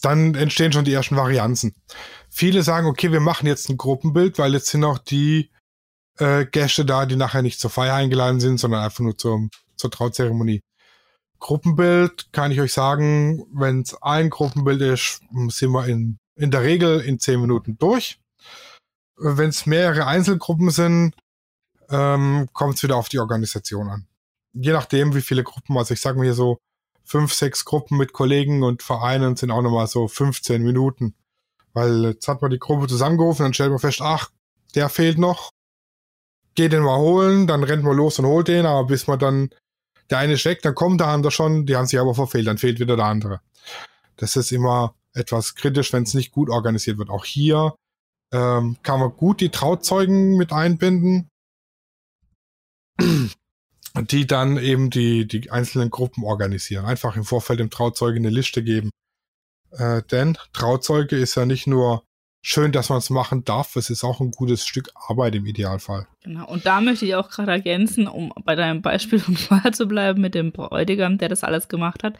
dann 0.00 0.34
entstehen 0.34 0.72
schon 0.72 0.84
die 0.84 0.92
ersten 0.92 1.16
Varianzen. 1.16 1.74
Viele 2.38 2.62
sagen, 2.62 2.86
okay, 2.86 3.10
wir 3.10 3.18
machen 3.18 3.48
jetzt 3.48 3.68
ein 3.68 3.76
Gruppenbild, 3.76 4.38
weil 4.38 4.52
jetzt 4.52 4.68
sind 4.68 4.84
auch 4.84 4.98
die 4.98 5.50
äh, 6.18 6.46
Gäste 6.46 6.84
da, 6.84 7.04
die 7.04 7.16
nachher 7.16 7.42
nicht 7.42 7.58
zur 7.58 7.68
Feier 7.68 7.94
eingeladen 7.94 8.38
sind, 8.38 8.58
sondern 8.58 8.84
einfach 8.84 9.00
nur 9.00 9.18
zum, 9.18 9.50
zur 9.74 9.90
Trauzeremonie. 9.90 10.60
Gruppenbild 11.40 12.32
kann 12.32 12.52
ich 12.52 12.60
euch 12.60 12.72
sagen, 12.72 13.44
wenn 13.52 13.80
es 13.80 14.00
ein 14.02 14.30
Gruppenbild 14.30 14.80
ist, 14.82 15.20
sind 15.48 15.72
wir 15.72 15.88
in, 15.88 16.20
in 16.36 16.52
der 16.52 16.62
Regel 16.62 17.00
in 17.00 17.18
zehn 17.18 17.40
Minuten 17.40 17.76
durch. 17.76 18.20
Wenn 19.16 19.48
es 19.48 19.66
mehrere 19.66 20.06
Einzelgruppen 20.06 20.70
sind, 20.70 21.16
ähm, 21.90 22.48
kommt 22.52 22.76
es 22.76 22.84
wieder 22.84 22.94
auf 22.94 23.08
die 23.08 23.18
Organisation 23.18 23.88
an. 23.88 24.06
Je 24.52 24.70
nachdem, 24.70 25.12
wie 25.12 25.22
viele 25.22 25.42
Gruppen, 25.42 25.76
also 25.76 25.92
ich 25.92 26.00
sage 26.00 26.20
mir 26.20 26.26
hier 26.26 26.34
so 26.34 26.58
fünf, 27.02 27.34
sechs 27.34 27.64
Gruppen 27.64 27.98
mit 27.98 28.12
Kollegen 28.12 28.62
und 28.62 28.84
Vereinen 28.84 29.34
sind 29.34 29.50
auch 29.50 29.62
nochmal 29.62 29.88
so 29.88 30.06
15 30.06 30.62
Minuten. 30.62 31.16
Weil 31.78 32.04
jetzt 32.06 32.26
hat 32.26 32.42
man 32.42 32.50
die 32.50 32.58
Gruppe 32.58 32.88
zusammengerufen, 32.88 33.44
dann 33.44 33.54
stellt 33.54 33.70
man 33.70 33.78
fest, 33.78 34.00
ach, 34.02 34.30
der 34.74 34.88
fehlt 34.88 35.16
noch. 35.16 35.52
Geht 36.56 36.72
den 36.72 36.82
mal 36.82 36.98
holen, 36.98 37.46
dann 37.46 37.62
rennt 37.62 37.84
man 37.84 37.96
los 37.96 38.18
und 38.18 38.26
holt 38.26 38.48
den, 38.48 38.66
aber 38.66 38.88
bis 38.88 39.06
man 39.06 39.20
dann 39.20 39.50
der 40.10 40.18
eine 40.18 40.38
steckt, 40.38 40.64
dann 40.64 40.74
kommt 40.74 41.00
der 41.00 41.06
andere 41.06 41.30
schon, 41.30 41.66
die 41.66 41.76
haben 41.76 41.86
sich 41.86 42.00
aber 42.00 42.16
verfehlt, 42.16 42.48
dann 42.48 42.58
fehlt 42.58 42.80
wieder 42.80 42.96
der 42.96 43.04
andere. 43.04 43.40
Das 44.16 44.34
ist 44.34 44.50
immer 44.50 44.96
etwas 45.14 45.54
kritisch, 45.54 45.92
wenn 45.92 46.02
es 46.02 46.14
nicht 46.14 46.32
gut 46.32 46.50
organisiert 46.50 46.98
wird. 46.98 47.10
Auch 47.10 47.24
hier 47.24 47.76
ähm, 48.32 48.76
kann 48.82 48.98
man 48.98 49.16
gut 49.16 49.40
die 49.40 49.50
Trauzeugen 49.50 50.36
mit 50.36 50.52
einbinden, 50.52 51.28
die 53.00 54.26
dann 54.26 54.58
eben 54.58 54.90
die, 54.90 55.28
die 55.28 55.50
einzelnen 55.52 55.90
Gruppen 55.90 56.24
organisieren. 56.24 56.86
Einfach 56.86 57.16
im 57.16 57.24
Vorfeld 57.24 57.60
dem 57.60 57.70
Trauzeuge 57.70 58.16
eine 58.16 58.30
Liste 58.30 58.64
geben. 58.64 58.90
Äh, 59.72 60.02
denn 60.10 60.36
Trauzeuge 60.52 61.16
ist 61.16 61.34
ja 61.34 61.46
nicht 61.46 61.66
nur 61.66 62.02
schön, 62.40 62.72
dass 62.72 62.88
man 62.88 62.98
es 62.98 63.10
machen 63.10 63.44
darf. 63.44 63.76
Es 63.76 63.90
ist 63.90 64.04
auch 64.04 64.20
ein 64.20 64.30
gutes 64.30 64.66
Stück 64.66 64.90
Arbeit 64.94 65.34
im 65.34 65.46
Idealfall. 65.46 66.06
Genau. 66.22 66.46
Und 66.48 66.66
da 66.66 66.80
möchte 66.80 67.04
ich 67.04 67.14
auch 67.14 67.28
gerade 67.28 67.52
ergänzen, 67.52 68.06
um 68.06 68.32
bei 68.44 68.54
deinem 68.54 68.82
Beispiel 68.82 69.18
von 69.18 69.36
vorher 69.36 69.72
zu 69.72 69.86
bleiben 69.86 70.20
mit 70.20 70.34
dem 70.34 70.52
Bräutigam, 70.52 71.18
der 71.18 71.28
das 71.28 71.44
alles 71.44 71.68
gemacht 71.68 72.02
hat. 72.02 72.18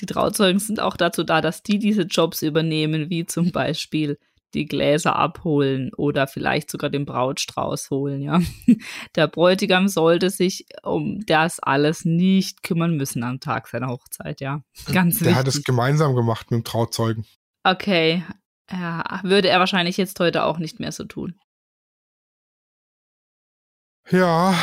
Die 0.00 0.06
Trauzeugen 0.06 0.58
sind 0.58 0.80
auch 0.80 0.96
dazu 0.96 1.22
da, 1.22 1.40
dass 1.40 1.62
die 1.62 1.78
diese 1.78 2.02
Jobs 2.02 2.42
übernehmen, 2.42 3.10
wie 3.10 3.26
zum 3.26 3.52
Beispiel 3.52 4.18
die 4.54 4.66
Gläser 4.66 5.16
abholen 5.16 5.92
oder 5.94 6.26
vielleicht 6.26 6.70
sogar 6.70 6.90
den 6.90 7.04
Brautstrauß 7.04 7.90
holen, 7.90 8.22
ja. 8.22 8.40
Der 9.16 9.28
Bräutigam 9.28 9.88
sollte 9.88 10.30
sich 10.30 10.66
um 10.82 11.24
das 11.26 11.60
alles 11.60 12.04
nicht 12.04 12.62
kümmern 12.62 12.96
müssen 12.96 13.22
am 13.24 13.40
Tag 13.40 13.68
seiner 13.68 13.88
Hochzeit, 13.88 14.40
ja. 14.40 14.62
Ganz 14.92 15.18
Der 15.18 15.28
wichtig. 15.28 15.36
hat 15.36 15.48
es 15.48 15.64
gemeinsam 15.64 16.14
gemacht 16.14 16.50
mit 16.50 16.60
dem 16.60 16.64
Trauzeugen. 16.64 17.26
Okay. 17.64 18.24
Ja, 18.70 19.20
würde 19.22 19.48
er 19.48 19.58
wahrscheinlich 19.58 19.96
jetzt 19.96 20.18
heute 20.18 20.44
auch 20.44 20.58
nicht 20.58 20.80
mehr 20.80 20.92
so 20.92 21.04
tun. 21.04 21.38
Ja, 24.10 24.54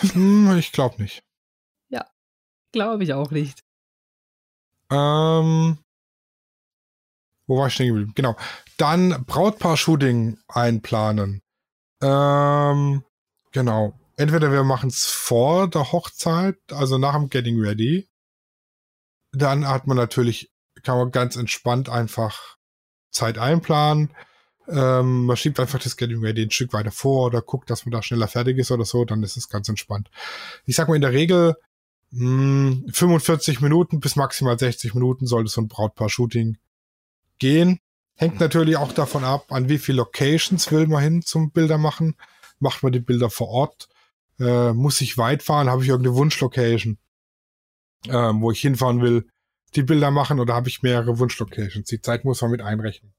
hm, 0.00 0.56
ich 0.58 0.72
glaube 0.72 1.00
nicht. 1.02 1.22
Glaube 2.76 3.04
ich 3.04 3.14
auch 3.14 3.30
nicht. 3.30 3.64
Ähm, 4.92 5.78
wo 7.46 7.58
war 7.58 7.68
ich 7.68 7.74
stehen 7.74 7.88
geblieben? 7.88 8.12
Genau. 8.14 8.36
Dann 8.76 9.24
Brautpaar-Shooting 9.26 10.38
einplanen. 10.48 11.42
Ähm, 12.02 13.04
genau. 13.52 13.98
Entweder 14.16 14.50
wir 14.50 14.64
machen 14.64 14.88
es 14.88 15.06
vor 15.06 15.68
der 15.68 15.92
Hochzeit, 15.92 16.56
also 16.70 16.98
nach 16.98 17.14
dem 17.14 17.28
Getting 17.28 17.60
Ready. 17.60 18.08
Dann 19.32 19.68
hat 19.68 19.86
man 19.86 19.96
natürlich, 19.96 20.50
kann 20.82 20.98
man 20.98 21.10
ganz 21.10 21.36
entspannt 21.36 21.88
einfach 21.88 22.56
Zeit 23.10 23.38
einplanen. 23.38 24.10
Ähm, 24.68 25.26
man 25.26 25.36
schiebt 25.36 25.60
einfach 25.60 25.78
das 25.78 25.96
Getting 25.96 26.20
Ready 26.20 26.42
ein 26.42 26.50
Stück 26.50 26.72
weiter 26.72 26.90
vor 26.90 27.26
oder 27.26 27.42
guckt, 27.42 27.70
dass 27.70 27.84
man 27.84 27.92
da 27.92 28.02
schneller 28.02 28.26
fertig 28.26 28.58
ist 28.58 28.70
oder 28.70 28.84
so, 28.84 29.04
dann 29.04 29.22
ist 29.22 29.36
es 29.36 29.48
ganz 29.48 29.68
entspannt. 29.68 30.10
Ich 30.64 30.74
sag 30.76 30.88
mal, 30.88 30.96
in 30.96 31.02
der 31.02 31.12
Regel 31.12 31.54
mh, 32.10 32.92
45 32.92 33.60
Minuten 33.60 34.00
bis 34.00 34.16
maximal 34.16 34.58
60 34.58 34.94
Minuten 34.94 35.26
sollte 35.26 35.50
so 35.50 35.60
ein 35.60 35.68
Brautpaar-Shooting 35.68 36.58
gehen. 37.38 37.80
Hängt 38.16 38.40
natürlich 38.40 38.76
auch 38.76 38.92
davon 38.92 39.24
ab, 39.24 39.52
an 39.52 39.68
wie 39.68 39.78
viele 39.78 39.98
Locations 39.98 40.70
will 40.72 40.86
man 40.86 41.02
hin 41.02 41.22
zum 41.22 41.50
Bilder 41.50 41.76
machen. 41.76 42.16
Macht 42.58 42.82
man 42.82 42.92
die 42.92 43.00
Bilder 43.00 43.28
vor 43.28 43.48
Ort? 43.48 43.88
Äh, 44.40 44.72
muss 44.72 45.00
ich 45.02 45.18
weit 45.18 45.42
fahren? 45.42 45.68
Habe 45.68 45.82
ich 45.82 45.90
irgendeine 45.90 46.16
Wunschlocation, 46.16 46.98
ähm, 48.08 48.40
wo 48.40 48.50
ich 48.50 48.60
hinfahren 48.60 49.02
will, 49.02 49.26
die 49.74 49.82
Bilder 49.82 50.10
machen 50.10 50.40
oder 50.40 50.54
habe 50.54 50.68
ich 50.68 50.82
mehrere 50.82 51.18
Wunschlocations? 51.18 51.88
Die 51.88 52.00
Zeit 52.00 52.24
muss 52.24 52.40
man 52.40 52.50
mit 52.50 52.62
einrechnen. 52.62 53.12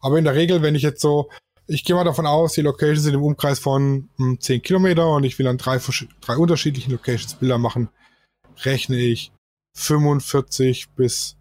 Aber 0.00 0.18
in 0.18 0.24
der 0.24 0.34
Regel, 0.34 0.62
wenn 0.62 0.74
ich 0.74 0.82
jetzt 0.82 1.02
so, 1.02 1.30
ich 1.66 1.84
gehe 1.84 1.94
mal 1.94 2.04
davon 2.04 2.26
aus, 2.26 2.54
die 2.54 2.62
Locations 2.62 3.02
sind 3.02 3.14
im 3.14 3.22
Umkreis 3.22 3.58
von 3.58 4.08
hm, 4.16 4.40
10 4.40 4.62
Kilometer 4.62 5.10
und 5.10 5.24
ich 5.24 5.38
will 5.38 5.46
an 5.46 5.58
drei, 5.58 5.78
drei 6.20 6.36
unterschiedlichen 6.36 6.92
Locations 6.92 7.34
Bilder 7.34 7.58
machen, 7.58 7.90
rechne 8.62 8.96
ich 8.96 9.32
45 9.74 10.90
bis 10.90 11.37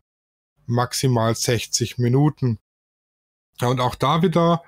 maximal 0.67 1.35
60 1.35 1.97
Minuten. 1.97 2.59
Und 3.61 3.79
auch 3.79 3.95
da 3.95 4.21
wieder 4.21 4.61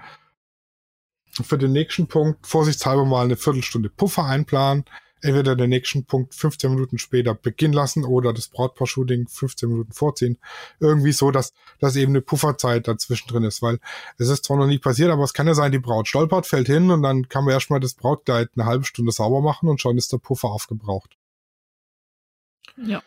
für 1.44 1.58
den 1.58 1.72
nächsten 1.72 2.08
Punkt 2.08 2.48
vorsichtshalber 2.48 3.06
mal 3.06 3.26
eine 3.26 3.38
Viertelstunde 3.38 3.90
Puffer 3.90 4.26
einplanen. 4.26 4.86
Entweder 5.22 5.58
den 5.58 5.70
nächsten 5.70 6.06
Punkt 6.06 6.34
15 6.34 6.74
Minuten 6.74 6.98
später 6.98 7.36
beginnen 7.36 7.74
lassen 7.74 8.06
oder 8.06 8.32
das 8.32 8.48
Brautpaar-Shooting 8.48 9.28
15 9.28 9.68
Minuten 9.68 9.92
vorziehen. 9.92 10.38
Irgendwie 10.80 11.12
so, 11.12 11.30
dass, 11.30 11.52
dass 11.80 11.98
eben 11.98 12.14
eine 12.14 12.22
Pufferzeit 12.22 12.88
dazwischen 12.88 13.28
drin 13.28 13.44
ist, 13.44 13.62
weil 13.62 13.80
es 14.18 14.30
ist 14.30 14.46
zwar 14.46 14.56
noch 14.56 14.68
nie 14.68 14.80
passiert, 14.80 15.12
aber 15.12 15.26
es 15.26 15.34
kann 15.34 15.48
ja 15.48 15.56
sein, 15.56 15.74
die 15.74 15.80
Braut 15.80 16.08
stolpert, 16.08 16.48
fällt 16.48 16.68
hin 16.68 16.90
und 16.90 17.04
dann 17.04 17.28
kann 17.28 17.44
man 17.44 17.54
erstmal 17.54 17.82
das 17.82 17.96
Brautkleid 17.96 18.52
eine 18.56 18.66
halbe 18.66 18.86
Stunde 18.86 19.12
sauber 19.12 19.42
machen 19.42 19.68
und 19.68 19.82
schon 19.82 19.98
ist 19.98 20.14
der 20.14 20.20
Puffer 20.20 20.48
aufgebraucht. 20.48 21.18
Ja. 22.78 23.04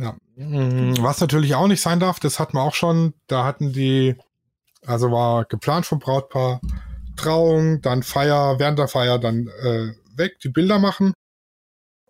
Ja. 0.00 0.16
Mm, 0.36 0.94
Was 1.00 1.20
natürlich 1.20 1.54
auch 1.54 1.66
nicht 1.66 1.82
sein 1.82 2.00
darf, 2.00 2.20
das 2.20 2.38
hatten 2.38 2.56
wir 2.56 2.62
auch 2.62 2.74
schon, 2.74 3.14
da 3.26 3.44
hatten 3.44 3.72
die, 3.72 4.16
also 4.86 5.10
war 5.10 5.44
geplant 5.44 5.86
vom 5.86 5.98
Brautpaar, 5.98 6.60
Trauung, 7.16 7.82
dann 7.82 8.02
Feier, 8.02 8.58
während 8.58 8.78
der 8.78 8.88
Feier 8.88 9.18
dann 9.18 9.48
äh, 9.62 9.92
weg, 10.16 10.38
die 10.40 10.48
Bilder 10.48 10.78
machen 10.78 11.12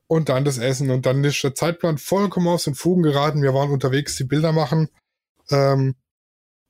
und 0.07 0.29
dann 0.29 0.45
das 0.45 0.59
Essen. 0.59 0.91
Und 0.91 1.07
dann 1.07 1.25
ist 1.25 1.43
der 1.43 1.55
Zeitplan 1.55 1.99
vollkommen 1.99 2.49
aus 2.49 2.65
den 2.65 2.75
Fugen 2.75 3.03
geraten. 3.03 3.43
Wir 3.43 3.55
waren 3.55 3.71
unterwegs, 3.71 4.17
die 4.17 4.25
Bilder 4.25 4.53
machen, 4.53 4.89
ähm, 5.51 5.97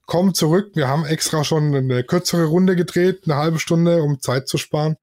kommen 0.07 0.35
zurück. 0.35 0.73
Wir 0.75 0.89
haben 0.89 1.05
extra 1.05 1.45
schon 1.45 1.75
eine 1.75 2.03
kürzere 2.05 2.47
Runde 2.47 2.77
gedreht, 2.77 3.23
eine 3.25 3.37
halbe 3.37 3.59
Stunde, 3.59 4.03
um 4.03 4.21
Zeit 4.21 4.49
zu 4.49 4.59
sparen. 4.59 4.97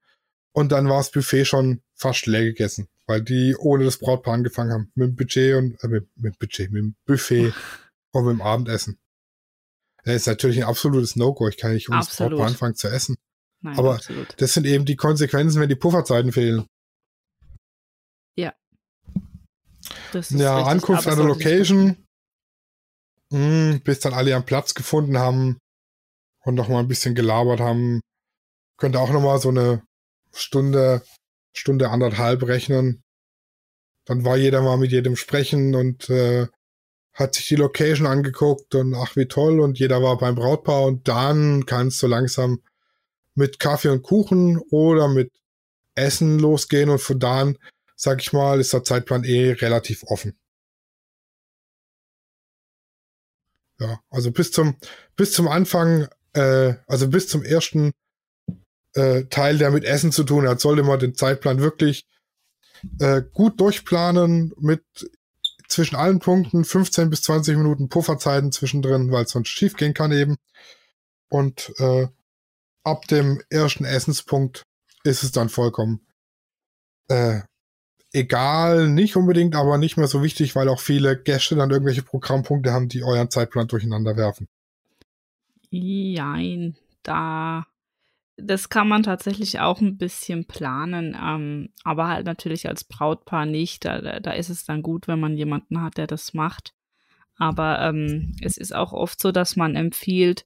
Und 0.52 0.72
dann 0.72 0.88
war 0.88 0.98
das 0.98 1.10
Buffet 1.10 1.44
schon 1.44 1.82
fast 1.94 2.26
leer 2.26 2.44
gegessen, 2.44 2.88
weil 3.08 3.22
die 3.22 3.56
ohne 3.58 3.84
das 3.84 3.98
Brautpaar 3.98 4.34
angefangen 4.34 4.72
haben. 4.72 4.92
Mit 4.94 5.08
dem 5.08 5.16
Budget 5.16 5.56
und 5.56 5.82
äh, 5.82 5.88
mit, 5.88 6.08
mit 6.16 6.34
dem 6.34 6.38
Budget, 6.38 6.70
mit 6.70 6.82
dem 6.82 6.96
Buffet 7.04 7.52
und 8.12 8.24
mit 8.24 8.34
dem 8.34 8.42
Abendessen. 8.42 8.98
Das 10.04 10.14
ist 10.14 10.26
natürlich 10.26 10.58
ein 10.58 10.68
absolutes 10.68 11.16
No-Go. 11.16 11.48
Ich 11.48 11.56
kann 11.56 11.72
nicht 11.72 11.88
um 11.88 11.96
das. 11.96 12.16
Brautpaar 12.16 12.46
anfangen 12.46 12.76
zu 12.76 12.88
essen. 12.88 13.16
Nein, 13.60 13.76
Aber 13.76 13.94
absolut. 13.94 14.40
Das 14.40 14.54
sind 14.54 14.66
eben 14.66 14.84
die 14.84 14.96
Konsequenzen, 14.96 15.60
wenn 15.60 15.68
die 15.68 15.74
Pufferzeiten 15.74 16.30
fehlen. 16.30 16.64
Das 20.12 20.30
ist 20.30 20.40
Ja, 20.40 20.56
richtig, 20.56 20.72
Ankunft 20.72 21.06
aber 21.06 21.12
an 21.12 21.18
der 21.18 21.28
Location, 21.28 22.06
mh, 23.30 23.78
bis 23.84 24.00
dann 24.00 24.14
alle 24.14 24.30
ihren 24.30 24.44
Platz 24.44 24.74
gefunden 24.74 25.18
haben 25.18 25.58
und 26.44 26.54
noch 26.54 26.68
mal 26.68 26.80
ein 26.80 26.88
bisschen 26.88 27.14
gelabert 27.14 27.60
haben. 27.60 28.00
Könnte 28.78 29.00
auch 29.00 29.10
noch 29.10 29.22
mal 29.22 29.40
so 29.40 29.48
eine 29.48 29.82
Stunde, 30.32 31.02
Stunde 31.58 31.90
anderthalb 31.90 32.42
rechnen. 32.44 33.02
Dann 34.04 34.24
war 34.24 34.36
jeder 34.36 34.62
mal 34.62 34.78
mit 34.78 34.92
jedem 34.92 35.16
sprechen 35.16 35.74
und 35.74 36.08
äh, 36.08 36.46
hat 37.12 37.34
sich 37.34 37.48
die 37.48 37.56
Location 37.56 38.06
angeguckt 38.06 38.74
und 38.74 38.94
ach 38.94 39.16
wie 39.16 39.26
toll 39.26 39.60
und 39.60 39.78
jeder 39.78 40.02
war 40.02 40.16
beim 40.18 40.36
Brautpaar 40.36 40.84
und 40.84 41.08
dann 41.08 41.66
kann 41.66 41.88
es 41.88 41.98
so 41.98 42.06
langsam 42.06 42.62
mit 43.34 43.58
Kaffee 43.58 43.88
und 43.88 44.02
Kuchen 44.02 44.58
oder 44.70 45.08
mit 45.08 45.32
Essen 45.94 46.38
losgehen 46.38 46.90
und 46.90 47.00
von 47.00 47.18
da 47.18 47.40
an, 47.40 47.58
sag 47.96 48.20
ich 48.20 48.32
mal, 48.32 48.60
ist 48.60 48.72
der 48.72 48.84
Zeitplan 48.84 49.24
eh 49.24 49.52
relativ 49.52 50.04
offen. 50.04 50.38
Ja, 53.80 54.00
also 54.10 54.30
bis 54.30 54.52
zum 54.52 54.76
bis 55.16 55.32
zum 55.32 55.48
Anfang, 55.48 56.08
äh, 56.34 56.74
also 56.86 57.08
bis 57.08 57.28
zum 57.28 57.44
ersten 57.44 57.92
äh, 58.94 59.24
Teil, 59.24 59.58
der 59.58 59.70
mit 59.70 59.84
Essen 59.84 60.12
zu 60.12 60.24
tun 60.24 60.48
hat, 60.48 60.60
sollte 60.60 60.82
man 60.82 60.98
den 60.98 61.14
Zeitplan 61.14 61.60
wirklich 61.60 62.06
äh, 63.00 63.22
gut 63.32 63.60
durchplanen 63.60 64.52
mit 64.58 64.82
zwischen 65.68 65.96
allen 65.96 66.18
Punkten 66.18 66.64
15 66.64 67.10
bis 67.10 67.22
20 67.22 67.56
Minuten 67.56 67.88
Pufferzeiten 67.88 68.52
zwischendrin, 68.52 69.10
weil 69.12 69.24
es 69.24 69.32
sonst 69.32 69.48
schief 69.48 69.76
gehen 69.76 69.94
kann 69.94 70.12
eben. 70.12 70.36
Und 71.28 71.72
äh, 71.78 72.06
ab 72.84 73.06
dem 73.08 73.42
ersten 73.50 73.84
Essenspunkt 73.84 74.62
ist 75.04 75.22
es 75.22 75.32
dann 75.32 75.50
vollkommen 75.50 76.00
äh, 77.08 77.40
egal, 78.12 78.88
nicht 78.88 79.16
unbedingt, 79.16 79.54
aber 79.56 79.78
nicht 79.78 79.96
mehr 79.96 80.06
so 80.06 80.22
wichtig, 80.22 80.54
weil 80.54 80.68
auch 80.68 80.80
viele 80.80 81.20
Gäste 81.20 81.56
dann 81.56 81.70
irgendwelche 81.70 82.02
Programmpunkte 82.02 82.72
haben, 82.72 82.88
die 82.88 83.02
euren 83.02 83.30
Zeitplan 83.30 83.68
durcheinander 83.68 84.16
werfen. 84.16 84.48
Jein, 85.70 86.76
da. 87.02 87.66
Das 88.40 88.68
kann 88.68 88.88
man 88.88 89.02
tatsächlich 89.02 89.58
auch 89.58 89.80
ein 89.80 89.98
bisschen 89.98 90.46
planen, 90.46 91.16
ähm, 91.20 91.70
aber 91.82 92.06
halt 92.06 92.24
natürlich 92.24 92.68
als 92.68 92.84
Brautpaar 92.84 93.46
nicht. 93.46 93.84
Da, 93.84 94.20
da 94.20 94.30
ist 94.30 94.48
es 94.48 94.64
dann 94.64 94.82
gut, 94.82 95.08
wenn 95.08 95.18
man 95.18 95.36
jemanden 95.36 95.82
hat, 95.82 95.96
der 95.96 96.06
das 96.06 96.34
macht. 96.34 96.72
Aber 97.36 97.80
ähm, 97.80 98.36
es 98.40 98.56
ist 98.56 98.74
auch 98.74 98.92
oft 98.92 99.20
so, 99.20 99.32
dass 99.32 99.56
man 99.56 99.74
empfiehlt, 99.76 100.44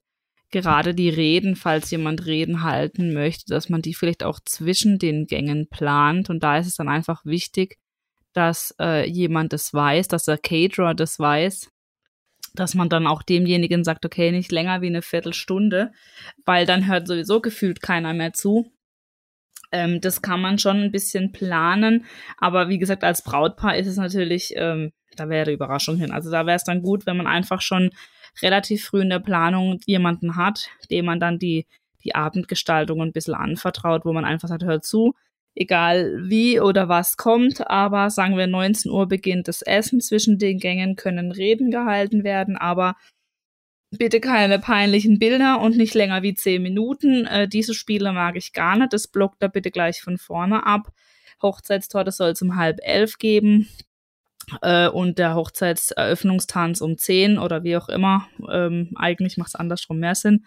gerade 0.49 0.93
die 0.93 1.09
Reden, 1.09 1.55
falls 1.55 1.89
jemand 1.91 2.25
Reden 2.25 2.63
halten 2.63 3.13
möchte, 3.13 3.45
dass 3.47 3.69
man 3.69 3.81
die 3.81 3.95
vielleicht 3.95 4.23
auch 4.23 4.39
zwischen 4.45 4.99
den 4.99 5.25
Gängen 5.25 5.67
plant. 5.67 6.29
Und 6.29 6.43
da 6.43 6.57
ist 6.57 6.67
es 6.67 6.75
dann 6.75 6.89
einfach 6.89 7.25
wichtig, 7.25 7.77
dass 8.33 8.73
äh, 8.79 9.09
jemand 9.09 9.51
das 9.53 9.73
weiß, 9.73 10.07
dass 10.07 10.25
der 10.25 10.37
Caterer 10.37 10.93
das 10.93 11.19
weiß, 11.19 11.71
dass 12.53 12.75
man 12.75 12.89
dann 12.89 13.07
auch 13.07 13.23
demjenigen 13.23 13.83
sagt, 13.83 14.05
okay, 14.05 14.31
nicht 14.31 14.51
länger 14.51 14.81
wie 14.81 14.87
eine 14.87 15.01
Viertelstunde, 15.01 15.91
weil 16.45 16.65
dann 16.65 16.87
hört 16.87 17.07
sowieso 17.07 17.41
gefühlt 17.41 17.81
keiner 17.81 18.13
mehr 18.13 18.33
zu. 18.33 18.71
Ähm, 19.71 20.01
das 20.01 20.21
kann 20.21 20.41
man 20.41 20.59
schon 20.59 20.77
ein 20.77 20.91
bisschen 20.91 21.31
planen, 21.31 22.05
aber 22.37 22.69
wie 22.69 22.77
gesagt, 22.77 23.03
als 23.03 23.23
Brautpaar 23.23 23.75
ist 23.77 23.87
es 23.87 23.97
natürlich, 23.97 24.53
ähm, 24.55 24.91
da 25.15 25.29
wäre 25.29 25.51
Überraschung 25.51 25.97
hin. 25.97 26.11
Also 26.11 26.29
da 26.31 26.45
wäre 26.45 26.55
es 26.55 26.63
dann 26.63 26.83
gut, 26.83 27.05
wenn 27.05 27.17
man 27.17 27.27
einfach 27.27 27.61
schon 27.61 27.89
relativ 28.41 28.85
früh 28.85 29.01
in 29.01 29.09
der 29.09 29.19
Planung 29.19 29.79
jemanden 29.85 30.35
hat, 30.35 30.69
dem 30.89 31.05
man 31.05 31.19
dann 31.19 31.39
die, 31.39 31.65
die 32.03 32.15
Abendgestaltung 32.15 33.01
ein 33.01 33.13
bisschen 33.13 33.33
anvertraut, 33.33 34.05
wo 34.05 34.13
man 34.13 34.25
einfach 34.25 34.47
sagt, 34.47 34.63
hör 34.63 34.81
zu, 34.81 35.13
egal 35.55 36.19
wie 36.23 36.59
oder 36.59 36.89
was 36.89 37.17
kommt, 37.17 37.67
aber 37.69 38.09
sagen 38.09 38.37
wir 38.37 38.47
19 38.47 38.91
Uhr 38.91 39.07
beginnt 39.07 39.47
das 39.47 39.61
Essen, 39.61 40.01
zwischen 40.01 40.39
den 40.39 40.59
Gängen 40.59 40.95
können 40.95 41.31
Reden 41.31 41.71
gehalten 41.71 42.23
werden, 42.23 42.57
aber 42.57 42.95
Bitte 43.97 44.19
keine 44.19 44.57
peinlichen 44.57 45.19
Bilder 45.19 45.61
und 45.61 45.77
nicht 45.77 45.93
länger 45.93 46.23
wie 46.23 46.33
zehn 46.33 46.63
Minuten. 46.63 47.27
Äh, 47.27 47.47
diese 47.47 47.75
Spiele 47.75 48.11
mag 48.11 48.35
ich 48.35 48.51
gar 48.51 48.75
nicht. 48.75 48.91
Das 48.91 49.07
blockt 49.07 49.35
da 49.43 49.47
bitte 49.47 49.69
gleich 49.69 50.01
von 50.01 50.17
vorne 50.17 50.65
ab. 50.65 50.91
Hochzeitstorte 51.43 52.11
soll 52.11 52.31
es 52.31 52.41
um 52.41 52.55
halb 52.55 52.79
elf 52.81 53.19
geben. 53.19 53.67
Äh, 54.61 54.87
und 54.87 55.19
der 55.19 55.35
Hochzeitseröffnungstanz 55.35 56.81
um 56.81 56.97
zehn 56.97 57.37
oder 57.37 57.63
wie 57.63 57.77
auch 57.77 57.89
immer. 57.89 58.27
Ähm, 58.51 58.91
eigentlich 58.95 59.37
macht 59.37 59.49
es 59.49 59.55
andersrum 59.55 59.99
mehr 59.99 60.15
Sinn. 60.15 60.45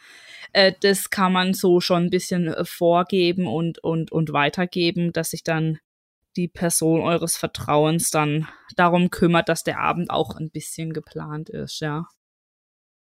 Äh, 0.53 0.73
das 0.81 1.11
kann 1.11 1.33
man 1.33 1.55
so 1.55 1.81
schon 1.81 2.05
ein 2.05 2.11
bisschen 2.11 2.49
äh, 2.49 2.65
vorgeben 2.65 3.47
und, 3.47 3.79
und, 3.79 4.13
und 4.13 4.33
weitergeben, 4.33 5.13
dass 5.13 5.31
sich 5.31 5.43
dann 5.43 5.79
die 6.37 6.49
Person 6.49 7.01
eures 7.01 7.37
Vertrauens 7.37 8.11
dann 8.11 8.47
darum 8.77 9.11
kümmert, 9.11 9.49
dass 9.49 9.63
der 9.63 9.81
Abend 9.81 10.11
auch 10.11 10.37
ein 10.37 10.51
bisschen 10.51 10.93
geplant 10.93 11.49
ist, 11.49 11.81
ja. 11.81 12.07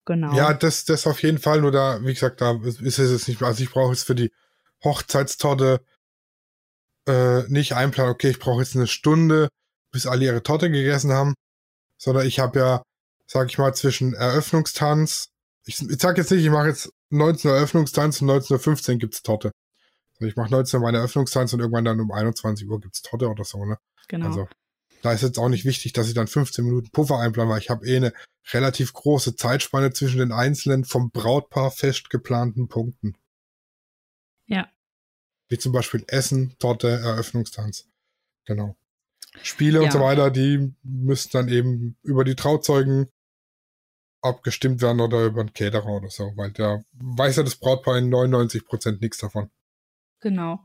Genau. 0.07 0.35
Ja, 0.35 0.55
das, 0.55 0.87
das 0.87 1.07
auf 1.07 1.23
jeden 1.23 1.39
Fall. 1.39 1.61
Nur 1.61 1.71
da, 1.71 2.01
wie 2.03 2.15
gesagt, 2.15 2.41
da 2.41 2.59
ist 2.65 2.99
es 2.99 3.11
jetzt 3.11 3.29
nicht, 3.29 3.43
also 3.43 3.63
ich 3.63 3.71
brauche 3.71 3.93
jetzt 3.93 4.05
für 4.05 4.15
die 4.15 4.33
Hochzeitstorte 4.83 5.85
äh, 7.07 7.43
nicht 7.49 7.75
einplanen, 7.75 8.13
okay, 8.13 8.31
ich 8.31 8.39
brauche 8.39 8.61
jetzt 8.61 8.75
eine 8.75 8.87
Stunde, 8.87 9.49
bis 9.91 10.07
alle 10.07 10.25
ihre 10.25 10.43
Torte 10.43 10.71
gegessen 10.71 11.13
haben, 11.13 11.35
sondern 11.97 12.27
ich 12.27 12.39
habe 12.39 12.59
ja, 12.59 12.83
sag 13.27 13.49
ich 13.49 13.59
mal, 13.59 13.75
zwischen 13.75 14.15
Eröffnungstanz, 14.15 15.29
ich, 15.65 15.81
ich 15.81 16.01
sag 16.01 16.17
jetzt 16.17 16.31
nicht, 16.31 16.45
ich 16.45 16.51
mache 16.51 16.69
jetzt 16.69 16.91
19 17.11 17.51
Uhr 17.51 17.57
Eröffnungstanz 17.57 18.23
und 18.23 18.31
19.15 18.31 18.93
Uhr 18.93 18.99
gibt's 18.99 19.23
Torte. 19.23 19.51
Also 20.15 20.27
ich 20.27 20.37
mache 20.37 20.51
19 20.51 20.79
Uhr 20.79 20.87
meine 20.87 20.99
Eröffnungstanz 20.99 21.53
und 21.53 21.61
irgendwann 21.61 21.85
dann 21.85 22.01
um 22.01 22.11
21 22.11 22.69
Uhr 22.69 22.81
gibt's 22.81 23.03
Torte 23.03 23.29
oder 23.29 23.45
so, 23.45 23.65
ne? 23.65 23.79
Genau. 24.09 24.27
Also 24.27 24.49
da 25.03 25.13
ist 25.13 25.23
jetzt 25.23 25.39
auch 25.39 25.49
nicht 25.49 25.65
wichtig, 25.65 25.93
dass 25.93 26.09
ich 26.09 26.15
dann 26.15 26.27
15 26.27 26.65
Minuten 26.65 26.91
Puffer 26.91 27.19
einplane, 27.19 27.51
weil 27.51 27.61
ich 27.61 27.71
habe 27.71 27.87
eh 27.87 27.97
eine 27.97 28.13
relativ 28.53 28.93
große 28.93 29.37
Zeitspanne 29.37 29.93
zwischen 29.93 30.19
den 30.19 30.33
einzelnen 30.33 30.85
vom 30.85 31.11
Brautpaar 31.11 31.71
fest 31.71 32.11
geplanten 32.11 32.69
Punkten. 32.69 33.17
Ja. 34.47 34.69
Wie 35.49 35.59
zum 35.59 35.73
Beispiel 35.73 36.05
Essen, 36.09 36.57
Torte, 36.59 36.89
Eröffnungstanz. 36.89 37.87
Genau. 38.45 38.77
Spiele 39.43 39.79
ja. 39.79 39.85
und 39.85 39.93
so 39.93 40.01
weiter, 40.01 40.31
die 40.31 40.75
müssen 40.83 41.31
dann 41.33 41.49
eben 41.49 41.97
über 42.03 42.25
die 42.25 42.35
Trauzeugen 42.35 43.09
abgestimmt 44.21 44.83
werden 44.83 45.01
oder 45.01 45.27
über 45.27 45.41
einen 45.41 45.53
Caterer 45.53 45.87
oder 45.87 46.11
so, 46.11 46.33
weil 46.37 46.51
der 46.51 46.85
weiß 46.93 47.37
ja 47.37 47.43
das 47.43 47.57
Brautpaar 47.57 47.99
in 47.99 48.09
99 48.09 48.65
Prozent 48.65 49.01
nichts 49.01 49.19
davon. 49.19 49.51
Genau. 50.21 50.61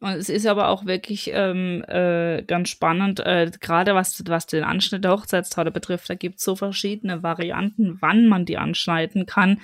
Und 0.00 0.10
es 0.10 0.28
ist 0.28 0.46
aber 0.46 0.68
auch 0.68 0.86
wirklich 0.86 1.30
ähm, 1.34 1.84
äh, 1.88 2.42
ganz 2.42 2.68
spannend, 2.68 3.18
äh, 3.18 3.50
gerade 3.60 3.96
was, 3.96 4.22
was 4.26 4.46
den 4.46 4.62
Anschnitt 4.62 5.02
der 5.02 5.10
Hochzeitstorte 5.10 5.72
betrifft. 5.72 6.08
Da 6.08 6.14
gibt 6.14 6.38
es 6.38 6.44
so 6.44 6.54
verschiedene 6.54 7.24
Varianten, 7.24 7.98
wann 8.00 8.28
man 8.28 8.44
die 8.44 8.58
anschneiden 8.58 9.26
kann. 9.26 9.60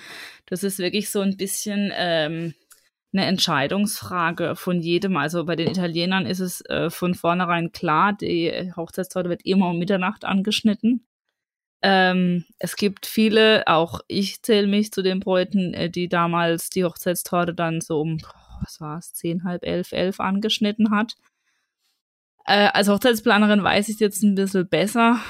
Das 0.47 0.65
ist 0.65 0.81
wirklich 0.81 1.11
so 1.11 1.21
ein 1.21 1.37
bisschen 1.37 1.93
ähm, 1.95 2.55
eine 3.15 3.27
Entscheidungsfrage 3.27 4.57
von 4.57 4.81
jedem. 4.81 5.17
Also 5.17 5.45
bei 5.45 5.57
den 5.57 5.71
Italienern 5.71 6.27
ist 6.27 6.41
es 6.41 6.61
äh, 6.67 6.91
von 6.91 7.15
vornherein 7.15 7.73
klar, 7.73 8.13
die 8.13 8.73
Hochzeitstorte 8.77 9.31
wird 9.31 9.47
immer 9.47 9.71
um 9.71 9.79
Mitternacht 9.79 10.25
angeschnitten. 10.25 11.07
Ähm, 11.83 12.45
es 12.59 12.77
gibt 12.77 13.07
viele, 13.07 13.67
auch 13.67 14.01
ich 14.09 14.43
zähle 14.43 14.67
mich 14.67 14.93
zu 14.93 15.03
den 15.03 15.21
Bräuten, 15.21 15.75
äh, 15.75 15.91
die 15.91 16.09
damals 16.09 16.71
die 16.71 16.85
Hochzeitstorte 16.85 17.55
dann 17.55 17.81
so 17.81 18.01
um, 18.01 18.19
was 18.63 18.81
war 18.81 18.99
es, 18.99 19.13
zehn, 19.13 19.45
halb 19.45 19.65
elf, 19.65 19.93
elf 19.93 20.19
angeschnitten 20.21 20.91
hat. 20.91 21.15
Äh, 22.47 22.69
als 22.73 22.89
Hochzeitsplanerin 22.89 23.63
weiß 23.63 23.89
ich 23.89 23.95
es 23.95 24.01
jetzt 24.01 24.23
ein 24.23 24.35
bisschen 24.35 24.69
besser, 24.69 25.21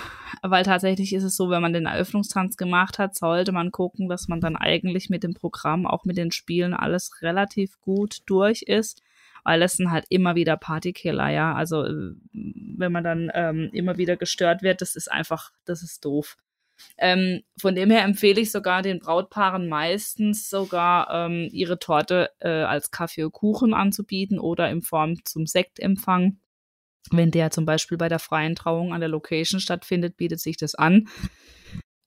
weil 0.43 0.64
tatsächlich 0.64 1.12
ist 1.12 1.25
es 1.25 1.37
so, 1.37 1.50
wenn 1.50 1.62
man 1.62 1.73
den 1.73 1.87
Eröffnungstanz 1.87 2.57
gemacht 2.57 2.99
hat, 2.99 3.14
sollte 3.14 3.53
man 3.53 3.71
gucken, 3.71 4.09
dass 4.09 4.29
man 4.29 4.41
dann 4.41 4.57
eigentlich 4.57 5.11
mit 5.11 5.23
dem 5.23 5.35
Programm, 5.35 5.87
auch 5.87 6.05
mit 6.05 6.17
den 6.17 6.31
Spielen, 6.33 6.75
alles 6.75 7.23
relativ 7.23 7.81
gut 7.81 8.23
durch 8.26 8.62
ist, 8.62 9.03
weil 9.45 9.62
es 9.62 9.75
sind 9.75 9.91
halt 9.91 10.07
immer 10.09 10.35
wieder 10.35 10.57
Partykiller, 10.57 11.31
ja. 11.31 11.55
Also 11.55 11.85
äh, 11.85 12.14
wenn 12.33 12.93
man 12.93 13.05
dann 13.05 13.31
ähm, 13.35 13.71
immer 13.73 13.99
wieder 13.99 14.17
gestört 14.17 14.62
wird, 14.62 14.81
das 14.81 14.97
ist 14.97 15.11
einfach, 15.11 15.53
das 15.64 15.83
ist 15.83 16.05
doof. 16.05 16.37
Ähm, 16.99 17.43
von 17.61 17.75
dem 17.75 17.91
her 17.91 18.05
empfehle 18.05 18.41
ich 18.41 18.50
sogar 18.50 18.83
den 18.83 18.99
Brautpaaren 18.99 19.69
meistens 19.69 20.50
sogar 20.50 21.08
ähm, 21.13 21.49
ihre 21.52 21.78
Torte 21.78 22.30
äh, 22.41 22.49
als 22.49 22.91
Kaffee 22.91 23.25
und 23.25 23.32
Kuchen 23.32 23.75
anzubieten 23.75 24.39
oder 24.39 24.69
in 24.71 24.82
Form 24.82 25.25
zum 25.25 25.47
Sektempfang 25.47 26.39
wenn 27.10 27.30
der 27.30 27.50
zum 27.50 27.64
Beispiel 27.64 27.99
bei 27.99 28.08
der 28.08 28.19
freien 28.19 28.54
Trauung 28.54 28.93
an 28.93 29.00
der 29.00 29.08
Location 29.08 29.60
stattfindet, 29.60 30.17
bietet 30.17 30.40
sich 30.40 30.56
das 30.56 30.75
an. 30.75 31.08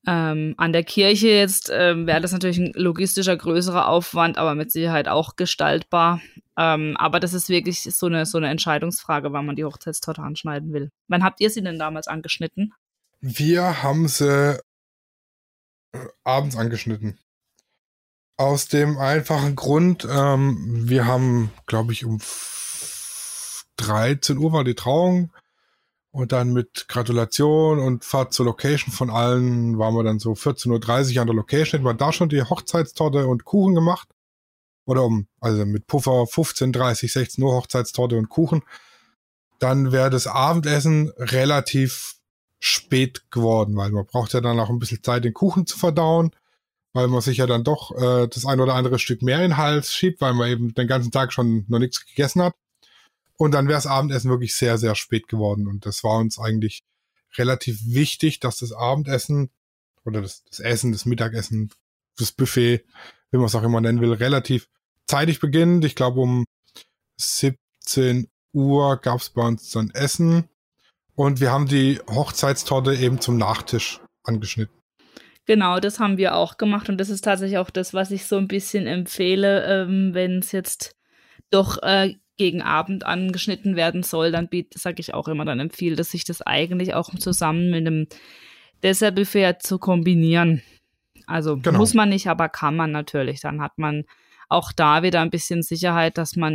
Ähm, 0.07 0.55
an 0.57 0.71
der 0.71 0.83
Kirche 0.85 1.27
jetzt 1.27 1.69
ähm, 1.71 2.07
wäre 2.07 2.21
das 2.21 2.31
natürlich 2.31 2.57
ein 2.57 2.71
logistischer 2.75 3.35
größerer 3.35 3.89
Aufwand, 3.89 4.37
aber 4.37 4.55
mit 4.55 4.71
Sicherheit 4.71 5.09
auch 5.09 5.35
gestaltbar. 5.35 6.21
Ähm, 6.57 6.95
aber 6.97 7.19
das 7.19 7.33
ist 7.33 7.49
wirklich 7.49 7.81
so 7.81 8.05
eine, 8.05 8.25
so 8.25 8.37
eine 8.37 8.47
Entscheidungsfrage, 8.47 9.33
wann 9.33 9.45
man 9.45 9.57
die 9.57 9.65
Hochzeitstorte 9.65 10.21
anschneiden 10.21 10.71
will. 10.71 10.91
Wann 11.09 11.23
habt 11.23 11.41
ihr 11.41 11.49
sie 11.49 11.61
denn 11.61 11.77
damals 11.77 12.07
angeschnitten? 12.07 12.73
Wir 13.19 13.83
haben 13.83 14.07
sie 14.07 14.61
äh, 15.91 15.99
abends 16.23 16.55
angeschnitten. 16.55 17.19
Aus 18.37 18.67
dem 18.67 18.97
einfachen 18.97 19.57
Grund, 19.57 20.07
ähm, 20.09 20.87
wir 20.87 21.05
haben, 21.05 21.51
glaube 21.65 21.91
ich, 21.91 22.05
um 22.05 22.19
13 23.77 24.37
Uhr 24.37 24.51
war 24.51 24.63
die 24.63 24.75
Trauung. 24.75 25.31
Und 26.11 26.31
dann 26.31 26.51
mit 26.51 26.87
Gratulation 26.87 27.79
und 27.79 28.03
Fahrt 28.03 28.33
zur 28.33 28.47
Location 28.47 28.91
von 28.91 29.09
allen 29.09 29.77
waren 29.77 29.93
wir 29.93 30.03
dann 30.03 30.19
so 30.19 30.31
14.30 30.31 31.15
Uhr 31.15 31.21
an 31.21 31.27
der 31.27 31.35
Location. 31.35 31.79
Hätten 31.79 31.85
wir 31.85 31.93
da 31.93 32.11
schon 32.11 32.29
die 32.29 32.41
Hochzeitstorte 32.41 33.27
und 33.27 33.45
Kuchen 33.45 33.75
gemacht. 33.75 34.09
Oder 34.85 35.03
um, 35.03 35.27
also 35.41 35.65
mit 35.65 35.85
Puffer 35.85 36.25
15, 36.25 36.71
30, 36.71 37.11
16 37.11 37.43
Uhr 37.43 37.53
Hochzeitstorte 37.53 38.17
und 38.17 38.29
Kuchen. 38.29 38.63
Dann 39.59 39.91
wäre 39.91 40.09
das 40.09 40.27
Abendessen 40.27 41.11
relativ 41.17 42.15
spät 42.59 43.29
geworden, 43.29 43.75
weil 43.75 43.91
man 43.91 44.05
braucht 44.05 44.33
ja 44.33 44.41
dann 44.41 44.59
auch 44.59 44.69
ein 44.69 44.79
bisschen 44.79 45.03
Zeit, 45.03 45.23
den 45.23 45.33
Kuchen 45.33 45.67
zu 45.67 45.77
verdauen, 45.77 46.31
weil 46.93 47.07
man 47.07 47.21
sich 47.21 47.37
ja 47.37 47.45
dann 47.45 47.63
doch 47.63 47.91
äh, 47.91 48.27
das 48.27 48.45
ein 48.45 48.59
oder 48.59 48.73
andere 48.73 48.97
Stück 48.97 49.21
mehr 49.21 49.37
in 49.37 49.51
den 49.51 49.57
Hals 49.57 49.93
schiebt, 49.93 50.21
weil 50.21 50.33
man 50.33 50.49
eben 50.49 50.73
den 50.73 50.87
ganzen 50.87 51.11
Tag 51.11 51.33
schon 51.33 51.65
noch 51.67 51.79
nichts 51.79 52.05
gegessen 52.05 52.41
hat. 52.41 52.55
Und 53.37 53.53
dann 53.53 53.67
wäre 53.67 53.77
das 53.77 53.87
Abendessen 53.87 54.29
wirklich 54.31 54.55
sehr, 54.55 54.77
sehr 54.77 54.95
spät 54.95 55.27
geworden. 55.27 55.67
Und 55.67 55.85
das 55.85 56.03
war 56.03 56.17
uns 56.17 56.39
eigentlich 56.39 56.83
relativ 57.37 57.79
wichtig, 57.85 58.39
dass 58.39 58.57
das 58.57 58.73
Abendessen 58.73 59.51
oder 60.05 60.21
das, 60.21 60.43
das 60.45 60.59
Essen, 60.59 60.91
das 60.91 61.05
Mittagessen, 61.05 61.71
das 62.17 62.31
Buffet, 62.31 62.83
wie 63.31 63.37
man 63.37 63.45
es 63.45 63.55
auch 63.55 63.63
immer 63.63 63.81
nennen 63.81 64.01
will, 64.01 64.13
relativ 64.13 64.67
zeitig 65.05 65.39
beginnt. 65.39 65.85
Ich 65.85 65.95
glaube, 65.95 66.19
um 66.19 66.45
17 67.17 68.27
Uhr 68.53 68.97
gab 68.97 69.19
es 69.19 69.29
bei 69.29 69.45
uns 69.45 69.69
dann 69.71 69.91
Essen. 69.91 70.49
Und 71.13 71.39
wir 71.39 71.51
haben 71.51 71.67
die 71.67 71.99
Hochzeitstorte 72.09 72.95
eben 72.95 73.19
zum 73.19 73.37
Nachtisch 73.37 73.99
angeschnitten. 74.23 74.75
Genau, 75.45 75.79
das 75.79 75.99
haben 75.99 76.17
wir 76.17 76.35
auch 76.35 76.57
gemacht 76.57 76.89
und 76.89 76.97
das 76.97 77.09
ist 77.09 77.21
tatsächlich 77.21 77.57
auch 77.57 77.69
das, 77.69 77.93
was 77.93 78.11
ich 78.11 78.25
so 78.25 78.37
ein 78.37 78.49
bisschen 78.49 78.85
empfehle, 78.85 79.63
ähm, 79.65 80.13
wenn 80.13 80.39
es 80.39 80.51
jetzt 80.51 80.95
doch 81.49 81.81
äh, 81.83 82.15
gegen 82.37 82.61
Abend 82.61 83.05
angeschnitten 83.05 83.75
werden 83.75 84.03
soll, 84.03 84.31
dann 84.31 84.49
sage 84.75 84.99
ich 84.99 85.13
auch 85.13 85.27
immer, 85.27 85.45
dann 85.45 85.59
empfiehlt 85.59 85.99
es 85.99 86.11
sich 86.11 86.23
das 86.23 86.41
eigentlich 86.41 86.93
auch 86.93 87.13
zusammen 87.15 87.69
mit 87.69 87.85
einem 87.85 88.07
Dessertbuffet 88.83 89.55
zu 89.61 89.79
kombinieren. 89.79 90.61
Also 91.25 91.57
genau. 91.57 91.79
muss 91.79 91.93
man 91.93 92.09
nicht, 92.09 92.27
aber 92.27 92.47
kann 92.47 92.75
man 92.75 92.91
natürlich. 92.91 93.41
Dann 93.41 93.61
hat 93.61 93.77
man 93.77 94.05
auch 94.49 94.71
da 94.71 95.03
wieder 95.03 95.21
ein 95.21 95.29
bisschen 95.29 95.61
Sicherheit, 95.61 96.17
dass 96.17 96.35
man 96.35 96.53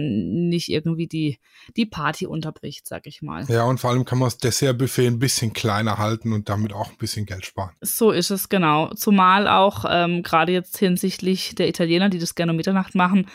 nicht 0.49 0.71
irgendwie 0.71 1.07
die, 1.07 1.39
die 1.77 1.85
Party 1.85 2.27
unterbricht, 2.27 2.89
sag 2.89 3.07
ich 3.07 3.21
mal. 3.21 3.45
Ja, 3.49 3.65
und 3.65 3.81
vor 3.81 3.91
allem 3.91 4.05
kann 4.05 4.19
man 4.19 4.27
das 4.27 4.39
Dessertbuffet 4.39 5.07
ein 5.07 5.19
bisschen 5.19 5.53
kleiner 5.53 5.99
halten 5.99 6.33
und 6.33 6.49
damit 6.49 6.73
auch 6.73 6.91
ein 6.91 6.97
bisschen 6.97 7.27
Geld 7.27 7.45
sparen. 7.45 7.73
So 7.83 8.11
ist 8.11 8.31
es 8.31 8.49
genau. 8.49 8.95
Zumal 8.95 9.47
auch 9.47 9.85
ähm, 9.89 10.23
gerade 10.23 10.53
jetzt 10.53 10.79
hinsichtlich 10.79 11.55
der 11.55 11.69
Italiener, 11.69 12.09
die 12.09 12.19
das 12.19 12.35
gerne 12.35 12.53
um 12.53 12.57
Mitternacht 12.57 12.95
machen, 12.95 13.27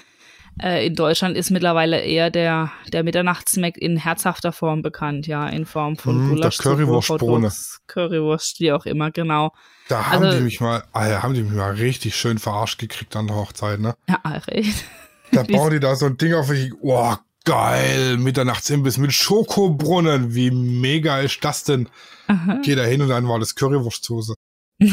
äh, 0.62 0.88
in 0.88 0.96
Deutschland 0.96 1.38
ist 1.38 1.52
mittlerweile 1.52 2.02
eher 2.02 2.30
der, 2.30 2.72
der 2.92 3.04
Mitternachtsmack 3.04 3.78
in 3.78 3.98
herzhafter 3.98 4.52
Form 4.52 4.82
bekannt, 4.82 5.28
ja, 5.28 5.48
in 5.48 5.66
Form 5.66 5.98
von 5.98 6.28
mm, 6.28 6.30
Gulasch, 6.30 6.58
Currywurstbohne. 6.58 7.52
Currywurst, 7.88 8.60
wie 8.60 8.72
auch 8.72 8.86
immer, 8.86 9.12
genau. 9.12 9.54
Da 9.88 10.08
haben 10.08 10.24
also, 10.24 10.38
die 10.38 10.44
mich 10.44 10.60
mal, 10.60 10.84
ah 10.94 11.08
ja, 11.08 11.24
haben 11.24 11.34
die 11.34 11.44
mich 11.44 11.54
mal 11.54 11.74
richtig 11.74 12.16
schön 12.16 12.40
verarscht 12.40 12.80
gekriegt 12.80 13.16
an 13.16 13.28
der 13.28 13.36
Hochzeit, 13.36 13.80
ne? 13.80 13.96
Ja, 14.08 14.22
recht. 14.48 14.86
Da 15.30 15.44
bauen 15.44 15.72
die 15.72 15.82
da 15.82 15.94
so 15.94 16.06
ein 16.06 16.16
Ding 16.16 16.34
auf, 16.34 16.50
ich, 16.54 16.72
oh, 16.80 17.14
geil, 17.44 18.16
Mitternachtsimbiss 18.16 18.98
mit 18.98 19.12
Schokobrunnen, 19.12 20.34
wie 20.34 20.52
mega 20.52 21.20
ist 21.20 21.44
das 21.44 21.66
denn? 21.66 21.90
Aha. 22.28 22.62
Geh 22.64 22.76
da 22.76 22.84
hin 22.84 23.02
und 23.02 23.10
dann 23.10 23.28
war 23.28 23.38
das 23.38 23.54
Currywurstsoße. 23.56 24.36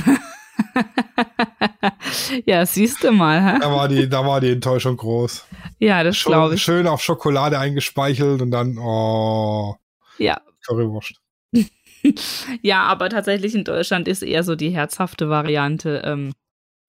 ja, 2.46 2.64
siehst 2.66 3.02
du 3.04 3.12
mal. 3.12 3.42
Hä? 3.42 3.58
Da, 3.60 3.72
war 3.72 3.88
die, 3.88 4.08
da 4.08 4.26
war 4.26 4.40
die 4.40 4.52
Enttäuschung 4.52 4.96
groß. 4.96 5.46
Ja, 5.78 6.02
das 6.02 6.22
glaube 6.22 6.54
ich. 6.54 6.62
Schön 6.62 6.86
auf 6.86 7.02
Schokolade 7.02 7.58
eingespeichelt 7.58 8.42
und 8.42 8.50
dann, 8.50 8.78
oh. 8.78 9.76
Ja. 10.18 10.40
Currywurst. 10.66 11.20
ja, 12.62 12.82
aber 12.84 13.08
tatsächlich 13.08 13.54
in 13.54 13.64
Deutschland 13.64 14.08
ist 14.08 14.22
eher 14.22 14.42
so 14.42 14.56
die 14.56 14.70
herzhafte 14.70 15.28
Variante 15.28 16.02
ähm, 16.04 16.32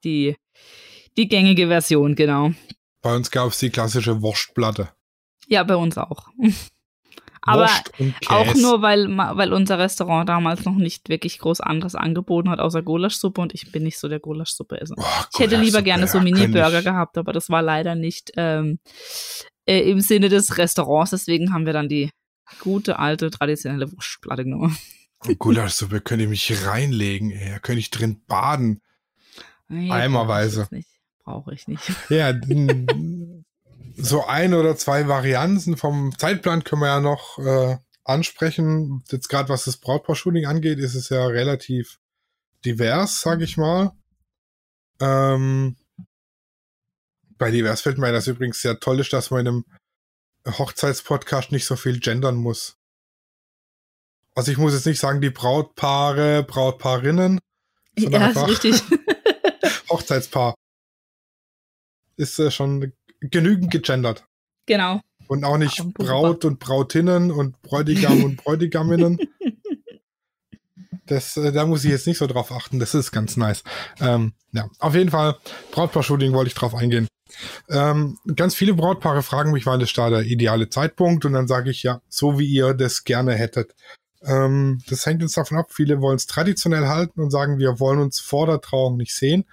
die, 0.04 0.36
die 1.18 1.28
gängige 1.28 1.68
Version, 1.68 2.16
genau. 2.16 2.52
Bei 3.02 3.16
uns 3.16 3.32
gab 3.32 3.50
es 3.50 3.60
die 3.60 3.70
klassische 3.70 4.22
Wurstplatte. 4.22 4.90
Ja, 5.48 5.64
bei 5.64 5.76
uns 5.76 5.98
auch. 5.98 6.28
Aber 7.46 7.70
auch 8.28 8.56
nur, 8.56 8.82
weil, 8.82 9.08
weil 9.08 9.54
unser 9.54 9.78
Restaurant 9.78 10.28
damals 10.28 10.66
noch 10.66 10.76
nicht 10.76 11.10
wirklich 11.10 11.38
groß 11.40 11.62
anderes 11.62 11.94
angeboten 11.94 12.50
hat, 12.50 12.60
außer 12.60 12.82
Gulaschsuppe 12.82 13.40
und 13.40 13.54
ich 13.54 13.72
bin 13.72 13.84
nicht 13.84 14.00
so 14.00 14.10
der 14.10 14.20
Gulaschsuppe-Esser. 14.20 14.96
ich 15.34 15.40
hätte 15.40 15.58
lieber 15.58 15.84
gerne 15.84 16.08
so 16.08 16.20
Mini-Burger 16.20 16.82
gehabt, 16.82 17.18
aber 17.18 17.34
das 17.34 17.50
war 17.50 17.62
leider 17.62 17.94
nicht 17.94 18.32
ähm, 18.36 18.80
äh, 19.66 19.80
im 19.90 20.02
Sinne 20.02 20.30
des 20.30 20.58
Restaurants, 20.58 21.12
deswegen 21.12 21.54
haben 21.54 21.68
wir 21.68 21.74
dann 21.74 21.88
die 21.88 22.10
gute, 22.60 22.98
alte, 22.98 23.30
traditionelle 23.30 23.92
Wurstplatte 23.92 24.44
genommen. 24.44 24.76
Gulaschsuppe 25.40 26.02
könnte 26.02 26.26
ich 26.26 26.30
mich 26.30 26.66
reinlegen, 26.66 27.32
ey. 27.32 27.52
Da 27.52 27.60
könnte 27.60 27.80
ich 27.80 27.90
drin 27.90 28.22
baden. 28.28 28.82
Nee, 29.68 29.92
Eimerweise. 29.92 30.68
Brauche 31.24 31.54
ich 31.54 31.68
nicht. 31.68 31.84
Ja, 32.10 32.34
so 33.98 34.26
ein 34.26 34.54
oder 34.54 34.76
zwei 34.76 35.08
Varianten 35.08 35.78
vom 35.78 36.18
Zeitplan 36.18 36.64
können 36.64 36.82
wir 36.82 36.88
ja 36.88 37.00
noch 37.00 37.40
äh, 37.40 37.78
ansprechen. 38.04 39.04
Jetzt 39.10 39.30
gerade 39.30 39.50
was 39.50 39.66
das 39.66 39.78
Brautpaar-Shooting 39.78 40.46
angeht, 40.46 40.80
ist 40.80 40.96
es 40.96 41.10
ja 41.10 41.26
relativ 41.26 42.00
divers, 42.64 43.22
sag 43.22 43.42
ich 43.42 43.58
mal. 43.58 43.92
Ähm, 45.00 45.76
bei 47.38 47.52
divers 47.52 47.82
fällt 47.82 47.98
mir 47.98 48.12
das 48.12 48.28
übrigens 48.28 48.62
sehr 48.62 48.80
toll 48.80 49.00
ist, 49.00 49.14
dass 49.14 49.32
man 49.32 49.42
in 49.42 49.48
einem 49.48 49.66
Hochzeitspodcast 50.48 51.52
nicht 51.52 51.66
so 51.66 51.76
viel 51.76 52.00
gendern 52.00 52.36
muss. 52.36 52.78
Also 54.36 54.52
ich 54.52 54.58
muss 54.58 54.74
jetzt 54.74 54.86
nicht 54.86 55.00
sagen, 55.00 55.22
die 55.22 55.30
Brautpaare, 55.30 56.44
Brautpaarinnen. 56.44 57.40
Ja, 57.98 58.28
ist 58.28 58.48
richtig. 58.48 58.84
Hochzeitspaar. 59.90 60.56
Ist 62.18 62.38
äh, 62.40 62.52
schon 62.52 62.94
genügend 63.20 63.72
gegendert. 63.72 64.26
Genau. 64.66 65.02
Und 65.28 65.44
auch 65.44 65.58
nicht 65.58 65.84
Braut 65.94 66.46
und 66.46 66.60
Brautinnen 66.60 67.32
und 67.32 67.62
Bräutigam 67.62 68.24
und 68.24 68.38
Bräutigaminnen. 68.44 69.20
Das, 71.08 71.38
äh, 71.38 71.52
da 71.52 71.66
muss 71.66 71.84
ich 71.84 71.92
jetzt 71.92 72.08
nicht 72.08 72.18
so 72.18 72.28
drauf 72.28 72.52
achten. 72.52 72.80
Das 72.80 72.94
ist 72.94 73.12
ganz 73.12 73.38
nice. 73.38 73.64
Ähm, 74.00 74.34
ja, 74.52 74.70
auf 74.80 74.96
jeden 74.96 75.12
Fall, 75.12 75.38
Brautpaar-Shooting 75.72 76.34
wollte 76.34 76.48
ich 76.50 76.56
drauf 76.56 76.74
eingehen. 76.74 77.08
Ähm, 77.70 78.18
ganz 78.36 78.56
viele 78.56 78.74
Brautpaare 78.74 79.24
fragen 79.24 79.52
mich, 79.52 79.66
wann 79.66 79.82
ist 79.82 79.98
da 79.98 80.10
der 80.10 80.22
ideale 80.22 80.70
Zeitpunkt? 80.70 81.26
Und 81.26 81.34
dann 81.34 81.48
sage 81.48 81.70
ich 81.70 81.84
ja, 81.84 82.02
so 82.08 82.40
wie 82.40 82.46
ihr 82.46 82.74
das 82.74 83.04
gerne 83.04 83.34
hättet. 83.34 83.76
Ähm, 84.24 84.82
das 84.88 85.06
hängt 85.06 85.22
uns 85.22 85.34
davon 85.34 85.58
ab. 85.58 85.72
Viele 85.72 86.02
wollen 86.02 86.16
es 86.16 86.28
traditionell 86.28 86.88
halten 86.88 87.22
und 87.22 87.32
sagen, 87.32 87.60
wir 87.60 87.80
wollen 87.80 88.00
uns 88.00 88.20
vor 88.20 88.48
der 88.48 88.62
Trauung 88.62 88.98
nicht 88.98 89.14
sehen. 89.14 89.46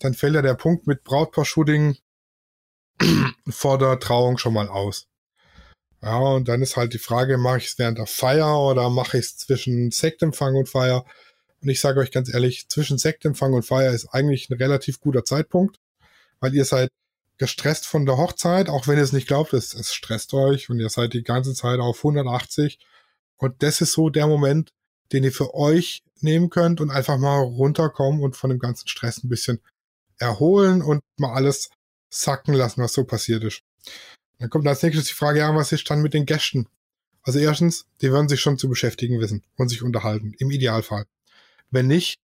Dann 0.00 0.14
fällt 0.14 0.34
ja 0.34 0.42
der 0.42 0.54
Punkt 0.54 0.86
mit 0.86 1.04
Brautpaar-Shooting 1.04 1.96
vor 3.48 3.78
der 3.78 3.98
Trauung 4.00 4.38
schon 4.38 4.54
mal 4.54 4.68
aus. 4.68 5.06
Ja, 6.02 6.18
und 6.18 6.48
dann 6.48 6.60
ist 6.60 6.76
halt 6.76 6.92
die 6.92 6.98
Frage, 6.98 7.38
mache 7.38 7.58
ich 7.58 7.66
es 7.66 7.78
während 7.78 7.98
der 7.98 8.06
Feier 8.06 8.60
oder 8.60 8.90
mache 8.90 9.16
ich 9.18 9.24
es 9.24 9.36
zwischen 9.38 9.90
Sektempfang 9.90 10.54
und 10.54 10.68
Feier? 10.68 11.04
Und 11.62 11.70
ich 11.70 11.80
sage 11.80 12.00
euch 12.00 12.10
ganz 12.10 12.32
ehrlich, 12.32 12.68
zwischen 12.68 12.98
Sektempfang 12.98 13.54
und 13.54 13.64
Feier 13.64 13.92
ist 13.92 14.08
eigentlich 14.08 14.50
ein 14.50 14.58
relativ 14.58 15.00
guter 15.00 15.24
Zeitpunkt, 15.24 15.80
weil 16.40 16.54
ihr 16.54 16.66
seid 16.66 16.90
gestresst 17.38 17.86
von 17.86 18.04
der 18.04 18.18
Hochzeit, 18.18 18.68
auch 18.68 18.86
wenn 18.86 18.98
ihr 18.98 19.02
es 19.02 19.12
nicht 19.12 19.26
glaubt, 19.26 19.54
es, 19.54 19.74
es 19.74 19.94
stresst 19.94 20.34
euch 20.34 20.68
und 20.68 20.78
ihr 20.78 20.90
seid 20.90 21.14
die 21.14 21.22
ganze 21.22 21.54
Zeit 21.54 21.80
auf 21.80 21.98
180. 21.98 22.78
Und 23.38 23.62
das 23.62 23.80
ist 23.80 23.92
so 23.92 24.10
der 24.10 24.26
Moment, 24.26 24.72
den 25.12 25.24
ihr 25.24 25.32
für 25.32 25.54
euch 25.54 26.02
nehmen 26.20 26.50
könnt 26.50 26.80
und 26.80 26.90
einfach 26.90 27.18
mal 27.18 27.38
runterkommen 27.38 28.22
und 28.22 28.36
von 28.36 28.50
dem 28.50 28.58
ganzen 28.58 28.88
Stress 28.88 29.24
ein 29.24 29.28
bisschen 29.28 29.60
erholen 30.18 30.82
und 30.82 31.02
mal 31.18 31.32
alles 31.32 31.70
sacken 32.14 32.54
lassen, 32.54 32.82
was 32.82 32.92
so 32.92 33.04
passiert 33.04 33.44
ist. 33.44 33.62
Dann 34.38 34.50
kommt 34.50 34.66
als 34.66 34.82
nächstes 34.82 35.06
die 35.08 35.14
Frage, 35.14 35.40
ja, 35.40 35.54
was 35.54 35.72
ist 35.72 35.88
dann 35.90 36.02
mit 36.02 36.14
den 36.14 36.26
Gästen? 36.26 36.68
Also 37.22 37.38
erstens, 37.38 37.86
die 38.02 38.12
werden 38.12 38.28
sich 38.28 38.40
schon 38.40 38.58
zu 38.58 38.68
beschäftigen 38.68 39.20
wissen 39.20 39.42
und 39.56 39.68
sich 39.68 39.82
unterhalten, 39.82 40.34
im 40.38 40.50
Idealfall. 40.50 41.06
Wenn 41.70 41.86
nicht, 41.86 42.18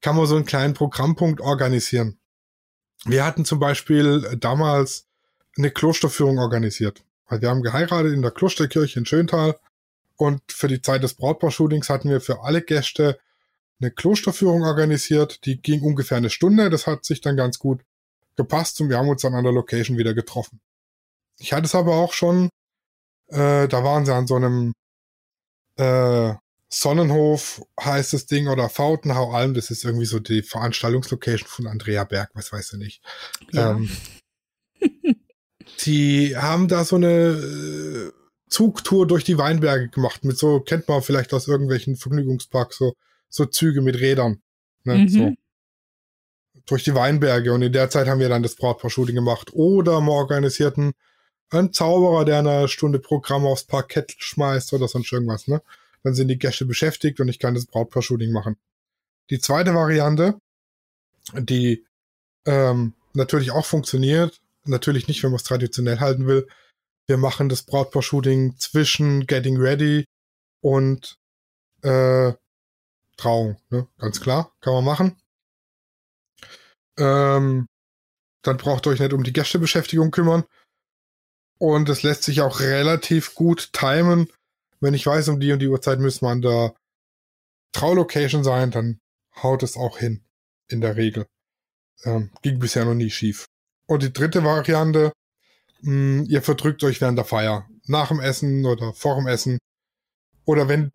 kann 0.00 0.16
man 0.16 0.26
so 0.26 0.36
einen 0.36 0.46
kleinen 0.46 0.74
Programmpunkt 0.74 1.40
organisieren. 1.40 2.18
Wir 3.04 3.24
hatten 3.24 3.44
zum 3.44 3.58
Beispiel 3.58 4.36
damals 4.40 5.06
eine 5.56 5.70
Klosterführung 5.70 6.38
organisiert. 6.38 7.02
Also 7.26 7.42
wir 7.42 7.50
haben 7.50 7.62
geheiratet 7.62 8.12
in 8.12 8.22
der 8.22 8.30
Klosterkirche 8.30 8.98
in 8.98 9.06
Schöntal 9.06 9.58
und 10.16 10.40
für 10.48 10.68
die 10.68 10.80
Zeit 10.80 11.02
des 11.02 11.14
Brautpaar-Shootings 11.14 11.88
hatten 11.88 12.08
wir 12.08 12.20
für 12.20 12.42
alle 12.42 12.62
Gäste 12.62 13.18
eine 13.80 13.90
Klosterführung 13.90 14.62
organisiert. 14.62 15.44
Die 15.44 15.60
ging 15.60 15.82
ungefähr 15.82 16.16
eine 16.16 16.30
Stunde. 16.30 16.70
Das 16.70 16.86
hat 16.86 17.04
sich 17.04 17.20
dann 17.20 17.36
ganz 17.36 17.58
gut 17.58 17.82
gepasst 18.36 18.80
und 18.80 18.88
wir 18.88 18.98
haben 18.98 19.08
uns 19.08 19.22
dann 19.22 19.34
an 19.34 19.44
der 19.44 19.52
Location 19.52 19.98
wieder 19.98 20.14
getroffen. 20.14 20.60
Ich 21.38 21.52
hatte 21.52 21.66
es 21.66 21.74
aber 21.74 21.96
auch 21.96 22.12
schon, 22.12 22.48
äh, 23.28 23.68
da 23.68 23.84
waren 23.84 24.06
sie 24.06 24.14
an 24.14 24.26
so 24.26 24.36
einem 24.36 24.72
äh, 25.76 26.34
Sonnenhof 26.68 27.62
heißt 27.80 28.12
das 28.12 28.26
Ding 28.26 28.48
oder 28.48 28.68
Fautenhau 28.68 29.32
Alm, 29.32 29.54
das 29.54 29.70
ist 29.70 29.84
irgendwie 29.84 30.06
so 30.06 30.18
die 30.18 30.42
Veranstaltungslocation 30.42 31.48
von 31.48 31.66
Andrea 31.66 32.04
Berg, 32.04 32.30
was 32.34 32.52
weiß 32.52 32.70
du 32.70 32.78
nicht. 32.78 33.02
Ja. 33.52 33.72
Ähm, 33.72 33.88
die 35.84 36.36
haben 36.36 36.68
da 36.68 36.84
so 36.84 36.96
eine 36.96 37.08
äh, 37.08 38.12
Zugtour 38.48 39.06
durch 39.06 39.24
die 39.24 39.38
Weinberge 39.38 39.88
gemacht, 39.88 40.24
mit 40.24 40.38
so, 40.38 40.60
kennt 40.60 40.88
man 40.88 41.02
vielleicht 41.02 41.32
aus 41.34 41.46
irgendwelchen 41.46 41.96
Vergnügungsparks, 41.96 42.78
so, 42.78 42.94
so 43.28 43.46
Züge 43.46 43.80
mit 43.80 44.00
Rädern. 44.00 44.42
Ne, 44.84 44.98
mhm. 44.98 45.08
so 45.08 45.32
durch 46.66 46.82
die 46.84 46.94
Weinberge 46.94 47.52
und 47.52 47.62
in 47.62 47.72
der 47.72 47.90
Zeit 47.90 48.08
haben 48.08 48.20
wir 48.20 48.28
dann 48.28 48.42
das 48.42 48.56
Brautpaar-Shooting 48.56 49.14
gemacht. 49.14 49.50
Oder 49.52 50.00
wir 50.00 50.12
organisierten 50.12 50.92
einen 51.50 51.72
Zauberer, 51.72 52.24
der 52.24 52.40
eine 52.40 52.68
Stunde 52.68 52.98
Programm 52.98 53.46
aufs 53.46 53.64
Parkett 53.64 54.14
schmeißt 54.18 54.72
oder 54.72 54.88
sonst 54.88 55.12
irgendwas, 55.12 55.46
ne? 55.46 55.62
Dann 56.02 56.14
sind 56.14 56.28
die 56.28 56.38
Gäste 56.38 56.66
beschäftigt 56.66 57.20
und 57.20 57.28
ich 57.28 57.38
kann 57.38 57.54
das 57.54 57.66
Brautpaar-Shooting 57.66 58.32
machen. 58.32 58.56
Die 59.30 59.40
zweite 59.40 59.74
Variante, 59.74 60.40
die 61.34 61.84
ähm, 62.44 62.94
natürlich 63.12 63.50
auch 63.50 63.66
funktioniert, 63.66 64.40
natürlich 64.64 65.08
nicht, 65.08 65.22
wenn 65.22 65.30
man 65.30 65.36
es 65.36 65.44
traditionell 65.44 66.00
halten 66.00 66.26
will. 66.26 66.48
Wir 67.06 67.16
machen 67.16 67.48
das 67.48 67.62
Brautpaar-Shooting 67.62 68.56
zwischen 68.58 69.26
Getting 69.26 69.56
Ready 69.56 70.04
und 70.60 71.18
äh, 71.82 72.32
Trauung, 73.16 73.56
ne? 73.70 73.86
Ganz 73.98 74.20
klar, 74.20 74.52
kann 74.60 74.74
man 74.74 74.84
machen. 74.84 75.16
Ähm, 76.98 77.66
dann 78.42 78.56
braucht 78.56 78.86
ihr 78.86 78.90
euch 78.90 79.00
nicht 79.00 79.12
um 79.12 79.24
die 79.24 79.32
Gästebeschäftigung 79.32 80.10
kümmern. 80.10 80.44
Und 81.58 81.88
es 81.88 82.02
lässt 82.02 82.22
sich 82.22 82.42
auch 82.42 82.60
relativ 82.60 83.34
gut 83.34 83.72
timen. 83.72 84.28
Wenn 84.80 84.94
ich 84.94 85.06
weiß, 85.06 85.28
um 85.28 85.40
die 85.40 85.52
und 85.52 85.58
die 85.58 85.68
Uhrzeit 85.68 85.98
müssen 85.98 86.26
wir 86.26 86.30
an 86.30 86.42
der 86.42 86.74
Traulocation 87.72 88.44
sein, 88.44 88.70
dann 88.70 89.00
haut 89.42 89.62
es 89.62 89.76
auch 89.76 89.98
hin. 89.98 90.22
In 90.68 90.80
der 90.80 90.96
Regel. 90.96 91.26
Ähm, 92.04 92.30
ging 92.42 92.58
bisher 92.58 92.84
noch 92.84 92.94
nie 92.94 93.10
schief. 93.10 93.46
Und 93.86 94.02
die 94.02 94.12
dritte 94.12 94.44
Variante, 94.44 95.12
mh, 95.82 95.90
hm, 95.90 96.26
ihr 96.28 96.42
verdrückt 96.42 96.82
euch 96.84 97.00
während 97.00 97.18
der 97.18 97.24
Feier. 97.24 97.68
Nach 97.86 98.08
dem 98.08 98.20
Essen 98.20 98.66
oder 98.66 98.92
vor 98.92 99.16
dem 99.16 99.28
Essen. 99.28 99.58
Oder 100.44 100.68
wenn 100.68 100.92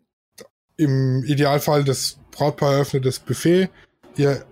im 0.76 1.24
Idealfall 1.24 1.84
das 1.84 2.18
Brautpaar 2.30 2.74
eröffnet 2.74 3.04
das 3.04 3.18
Buffet, 3.18 3.70
ihr 4.16 4.44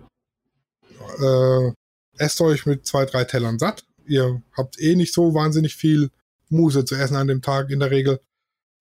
äh, 1.19 1.71
esst 2.17 2.41
euch 2.41 2.65
mit 2.65 2.85
zwei, 2.85 3.05
drei 3.05 3.23
Tellern 3.23 3.59
satt. 3.59 3.85
Ihr 4.05 4.41
habt 4.55 4.79
eh 4.79 4.95
nicht 4.95 5.13
so 5.13 5.33
wahnsinnig 5.33 5.75
viel 5.75 6.11
Muse 6.49 6.85
zu 6.85 6.95
essen 6.95 7.15
an 7.15 7.27
dem 7.27 7.41
Tag 7.41 7.69
in 7.69 7.79
der 7.79 7.91
Regel. 7.91 8.19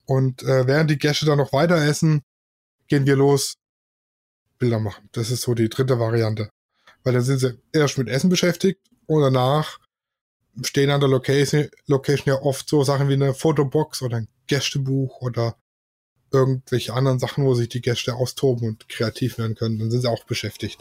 Und 0.07 0.43
äh, 0.43 0.67
während 0.67 0.91
die 0.91 0.99
Gäste 0.99 1.27
dann 1.27 1.39
noch 1.39 1.53
weiter 1.53 1.77
essen, 1.77 2.23
gehen 2.89 3.07
wir 3.07 3.17
los, 3.17 3.55
Bilder 4.59 4.81
machen. 4.81 5.09
Das 5.13 5.31
ist 5.31 5.43
so 5.43 5.55
die 5.55 5.69
dritte 5.69 5.99
Variante. 5.99 6.51
Weil 7.03 7.15
dann 7.15 7.23
sind 7.23 7.39
sie 7.39 7.59
erst 7.73 7.99
mit 7.99 8.09
Essen 8.09 8.29
beschäftigt 8.29 8.81
und 9.07 9.23
danach 9.23 9.79
stehen 10.63 10.91
an 10.91 11.01
der 11.01 11.09
Location, 11.09 11.69
Location 11.87 12.35
ja 12.35 12.43
oft 12.43 12.69
so 12.69 12.85
Sachen 12.85 13.09
wie 13.09 13.15
eine 13.15 13.35
Fotobox 13.35 14.03
oder 14.03 14.19
ein 14.19 14.29
Gästebuch 14.47 15.21
oder 15.21 15.57
irgendwelche 16.33 16.93
anderen 16.93 17.19
Sachen, 17.19 17.45
wo 17.45 17.55
sich 17.55 17.69
die 17.69 17.81
Gäste 17.81 18.15
austoben 18.15 18.69
und 18.69 18.89
kreativ 18.89 19.39
werden 19.39 19.57
können. 19.57 19.79
Dann 19.79 19.91
sind 19.91 20.03
sie 20.03 20.11
auch 20.11 20.25
beschäftigt. 20.25 20.81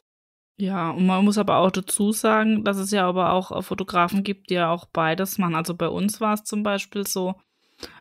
Ja, 0.59 0.89
und 0.91 1.05
man 1.05 1.23
muss 1.23 1.37
aber 1.37 1.57
auch 1.57 1.71
dazu 1.71 2.11
sagen, 2.11 2.65
dass 2.65 2.75
es 2.77 2.91
ja 2.91 3.07
aber 3.07 3.31
auch 3.31 3.55
äh, 3.55 3.61
Fotografen 3.61 4.23
gibt, 4.23 4.49
die 4.49 4.55
ja 4.55 4.69
auch 4.69 4.85
beides 4.85 5.37
machen. 5.37 5.55
Also 5.55 5.73
bei 5.73 5.87
uns 5.87 6.19
war 6.19 6.33
es 6.33 6.43
zum 6.43 6.63
Beispiel 6.63 7.07
so, 7.07 7.35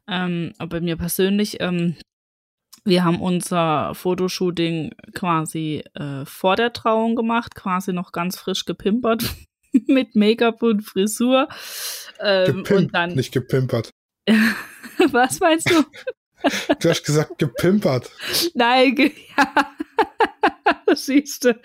ähm, 0.09 0.53
bei 0.59 0.81
mir 0.81 0.97
persönlich, 0.97 1.61
ähm, 1.61 1.95
wir 2.85 3.05
haben 3.05 3.21
unser 3.21 3.95
Fotoshooting 3.95 4.93
quasi 5.15 5.85
äh, 5.95 6.25
vor 6.25 6.57
der 6.57 6.73
Trauung 6.73 7.15
gemacht, 7.15 7.55
quasi 7.55 7.93
noch 7.93 8.11
ganz 8.11 8.37
frisch 8.37 8.65
gepimpert 8.65 9.23
mit 9.87 10.17
Make-up 10.17 10.61
und 10.63 10.83
Frisur. 10.83 11.49
Ähm, 12.19 12.47
Gepimpt, 12.47 12.71
und 12.73 12.95
dann 12.95 13.15
nicht 13.15 13.33
gepimpert. 13.33 13.91
Was 15.13 15.39
meinst 15.39 15.71
du? 15.71 15.85
du 16.81 16.89
hast 16.89 17.05
gesagt 17.05 17.39
gepimpert. 17.39 18.11
Nein, 18.55 18.97
ge 18.97 19.13
ja. 19.37 20.95
Siehst 20.95 21.45
du. 21.45 21.61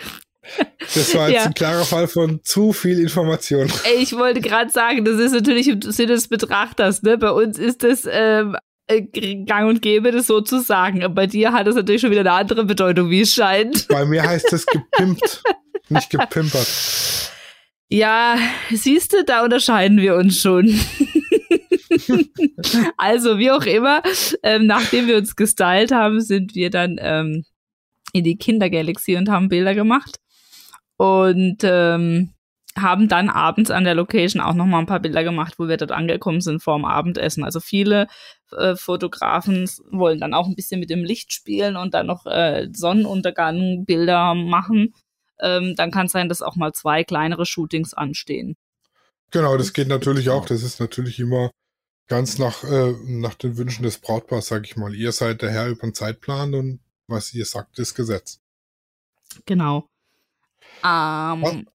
Das 0.80 1.16
war 1.16 1.30
jetzt 1.30 1.40
ja. 1.40 1.46
ein 1.46 1.54
klarer 1.54 1.86
Fall 1.86 2.08
von 2.08 2.42
zu 2.44 2.74
viel 2.74 3.00
Information. 3.00 3.72
Ich 4.00 4.14
wollte 4.14 4.42
gerade 4.42 4.70
sagen, 4.70 5.06
das 5.06 5.20
ist 5.20 5.34
natürlich 5.34 5.68
im 5.68 5.82
Sinne 5.82 6.14
des 6.14 6.28
Betrachters. 6.28 7.02
Ne? 7.02 7.18
Bei 7.18 7.32
uns 7.32 7.58
ist 7.58 7.84
das 7.84 8.08
ähm, 8.10 8.58
äh, 8.88 9.02
gang 9.46 9.70
und 9.70 9.82
gäbe, 9.82 10.12
das 10.12 10.28
so 10.28 10.42
zu 10.42 10.62
sagen. 10.62 11.04
Aber 11.04 11.16
bei 11.16 11.28
dir 11.28 11.54
hat 11.54 11.68
das 11.68 11.76
natürlich 11.76 12.02
schon 12.02 12.12
wieder 12.12 12.22
eine 12.22 12.34
andere 12.34 12.66
Bedeutung, 12.66 13.10
wie 13.10 13.22
es 13.22 13.34
scheint. 13.34 13.88
Bei 13.88 14.06
mir 14.06 14.24
heißt 14.24 14.52
es 14.52 14.66
gepimpt, 14.66 15.44
nicht 15.90 16.10
gepimpert. 16.10 16.68
Ja, 17.90 18.38
siehst 18.72 19.14
du, 19.14 19.24
da 19.24 19.44
unterscheiden 19.44 20.02
wir 20.02 20.16
uns 20.16 20.42
schon. 20.42 20.68
also, 22.98 23.38
wie 23.38 23.52
auch 23.52 23.66
immer, 23.66 24.02
ähm, 24.42 24.66
nachdem 24.66 25.08
wir 25.08 25.18
uns 25.18 25.36
gestylt 25.36 25.92
haben, 25.92 26.20
sind 26.20 26.56
wir 26.56 26.70
dann 26.70 26.98
ähm, 27.00 27.46
in 28.14 28.24
die 28.24 28.38
Kindergalaxie 28.38 29.16
und 29.16 29.30
haben 29.30 29.50
Bilder 29.50 29.76
gemacht. 29.76 30.18
Und 31.04 31.58
ähm, 31.64 32.34
haben 32.78 33.10
dann 33.10 33.30
abends 33.30 33.72
an 33.72 33.84
der 33.84 33.94
Location 33.94 34.42
auch 34.42 34.54
noch 34.54 34.66
mal 34.66 34.80
ein 34.80 34.86
paar 34.86 35.02
Bilder 35.02 35.26
gemacht, 35.26 35.56
wo 35.58 35.68
wir 35.68 35.76
dort 35.76 35.92
angekommen 35.92 36.40
sind 36.40 36.64
vorm 36.64 36.86
Abendessen. 36.86 37.44
Also 37.44 37.60
viele 37.60 38.08
äh, 38.54 38.78
Fotografen 38.78 39.70
wollen 39.92 40.22
dann 40.22 40.34
auch 40.34 40.48
ein 40.48 40.56
bisschen 40.56 40.80
mit 40.80 40.90
dem 40.90 41.04
Licht 41.04 41.34
spielen 41.34 41.76
und 41.76 41.94
dann 41.94 42.08
noch 42.08 42.26
äh, 42.26 42.70
Sonnenuntergang 42.72 43.84
Bilder 43.84 44.34
machen. 44.34 44.94
Ähm, 45.42 45.76
dann 45.76 45.92
kann 45.92 46.06
es 46.06 46.14
sein, 46.14 46.30
dass 46.30 46.42
auch 46.42 46.56
mal 46.56 46.72
zwei 46.72 47.04
kleinere 47.04 47.46
Shootings 47.46 47.94
anstehen. 47.94 48.56
Genau, 49.30 49.58
das 49.58 49.74
geht 49.74 49.90
natürlich 49.90 50.30
auch. 50.30 50.46
Das 50.46 50.64
ist 50.64 50.80
natürlich 50.80 51.20
immer 51.20 51.52
ganz 52.08 52.38
nach, 52.38 52.64
äh, 52.64 52.94
nach 53.06 53.34
den 53.34 53.58
Wünschen 53.58 53.84
des 53.84 53.98
Brautpaars, 53.98 54.48
sag 54.48 54.64
ich 54.64 54.78
mal. 54.78 54.96
Ihr 54.96 55.12
seid 55.12 55.42
der 55.42 55.52
Herr 55.52 55.68
über 55.68 55.82
den 55.82 55.94
Zeitplan 55.94 56.54
und 56.54 56.80
was 57.08 57.34
ihr 57.34 57.46
sagt, 57.46 57.78
ist 57.78 57.94
Gesetz. 57.94 58.40
Genau. 59.46 59.90
Ähm, 60.84 61.68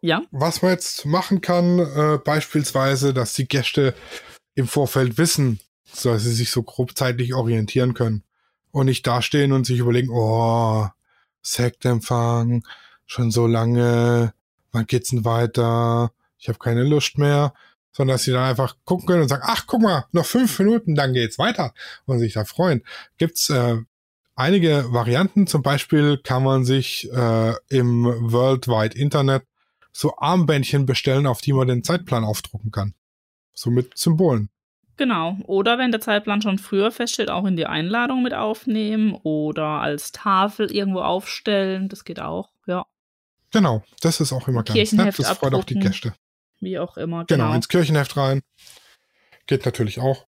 ja. 0.00 0.22
Was 0.30 0.62
man 0.62 0.72
jetzt 0.72 1.06
machen 1.06 1.40
kann, 1.40 1.78
äh, 1.78 2.18
beispielsweise, 2.22 3.14
dass 3.14 3.34
die 3.34 3.48
Gäste 3.48 3.94
im 4.54 4.68
Vorfeld 4.68 5.18
wissen, 5.18 5.60
so 5.84 6.12
dass 6.12 6.24
sie 6.24 6.32
sich 6.34 6.50
so 6.50 6.62
grob 6.62 6.96
zeitlich 6.96 7.34
orientieren 7.34 7.94
können 7.94 8.22
und 8.70 8.86
nicht 8.86 9.06
dastehen 9.06 9.52
und 9.52 9.64
sich 9.64 9.78
überlegen, 9.78 10.10
oh, 10.10 10.86
Sektempfang, 11.42 12.64
schon 13.06 13.30
so 13.30 13.46
lange, 13.46 14.34
wann 14.72 14.86
geht's 14.86 15.10
denn 15.10 15.24
weiter? 15.24 16.12
Ich 16.38 16.48
habe 16.48 16.58
keine 16.58 16.82
Lust 16.82 17.18
mehr, 17.18 17.54
sondern 17.92 18.14
dass 18.14 18.24
sie 18.24 18.32
dann 18.32 18.44
einfach 18.44 18.76
gucken 18.84 19.06
können 19.06 19.22
und 19.22 19.28
sagen, 19.28 19.44
ach, 19.46 19.66
guck 19.66 19.80
mal, 19.80 20.04
noch 20.12 20.26
fünf 20.26 20.58
Minuten, 20.58 20.94
dann 20.94 21.14
geht's 21.14 21.38
weiter 21.38 21.72
und 22.06 22.18
sich 22.18 22.34
da 22.34 22.44
freuen. 22.44 22.82
Gibt's 23.16 23.48
äh, 23.50 23.78
einige 24.36 24.92
Varianten, 24.92 25.46
zum 25.46 25.62
Beispiel 25.62 26.18
kann 26.18 26.42
man 26.42 26.64
sich 26.64 27.10
äh, 27.12 27.54
im 27.68 28.04
Worldwide 28.32 28.96
Internet 28.96 29.44
so 29.92 30.16
Armbändchen 30.16 30.86
bestellen, 30.86 31.26
auf 31.26 31.40
die 31.40 31.52
man 31.52 31.68
den 31.68 31.84
Zeitplan 31.84 32.24
aufdrucken 32.24 32.70
kann. 32.70 32.94
So 33.52 33.70
mit 33.70 33.96
Symbolen. 33.96 34.50
Genau. 34.96 35.38
Oder 35.44 35.78
wenn 35.78 35.90
der 35.90 36.00
Zeitplan 36.00 36.42
schon 36.42 36.58
früher 36.58 36.90
feststeht, 36.90 37.30
auch 37.30 37.44
in 37.46 37.56
die 37.56 37.66
Einladung 37.66 38.22
mit 38.22 38.34
aufnehmen 38.34 39.14
oder 39.22 39.80
als 39.80 40.12
Tafel 40.12 40.70
irgendwo 40.72 41.00
aufstellen. 41.00 41.88
Das 41.88 42.04
geht 42.04 42.20
auch, 42.20 42.50
ja. 42.66 42.86
Genau, 43.50 43.84
das 44.00 44.20
ist 44.20 44.32
auch 44.32 44.48
immer 44.48 44.64
ganz 44.64 44.92
nett. 44.92 45.18
Das 45.18 45.38
freut 45.38 45.54
auch 45.54 45.64
die 45.64 45.78
Gäste. 45.78 46.14
Wie 46.60 46.78
auch 46.78 46.96
immer. 46.96 47.24
Genau. 47.24 47.44
genau, 47.44 47.54
ins 47.54 47.68
Kirchenheft 47.68 48.16
rein. 48.16 48.42
Geht 49.46 49.64
natürlich 49.64 50.00
auch. 50.00 50.26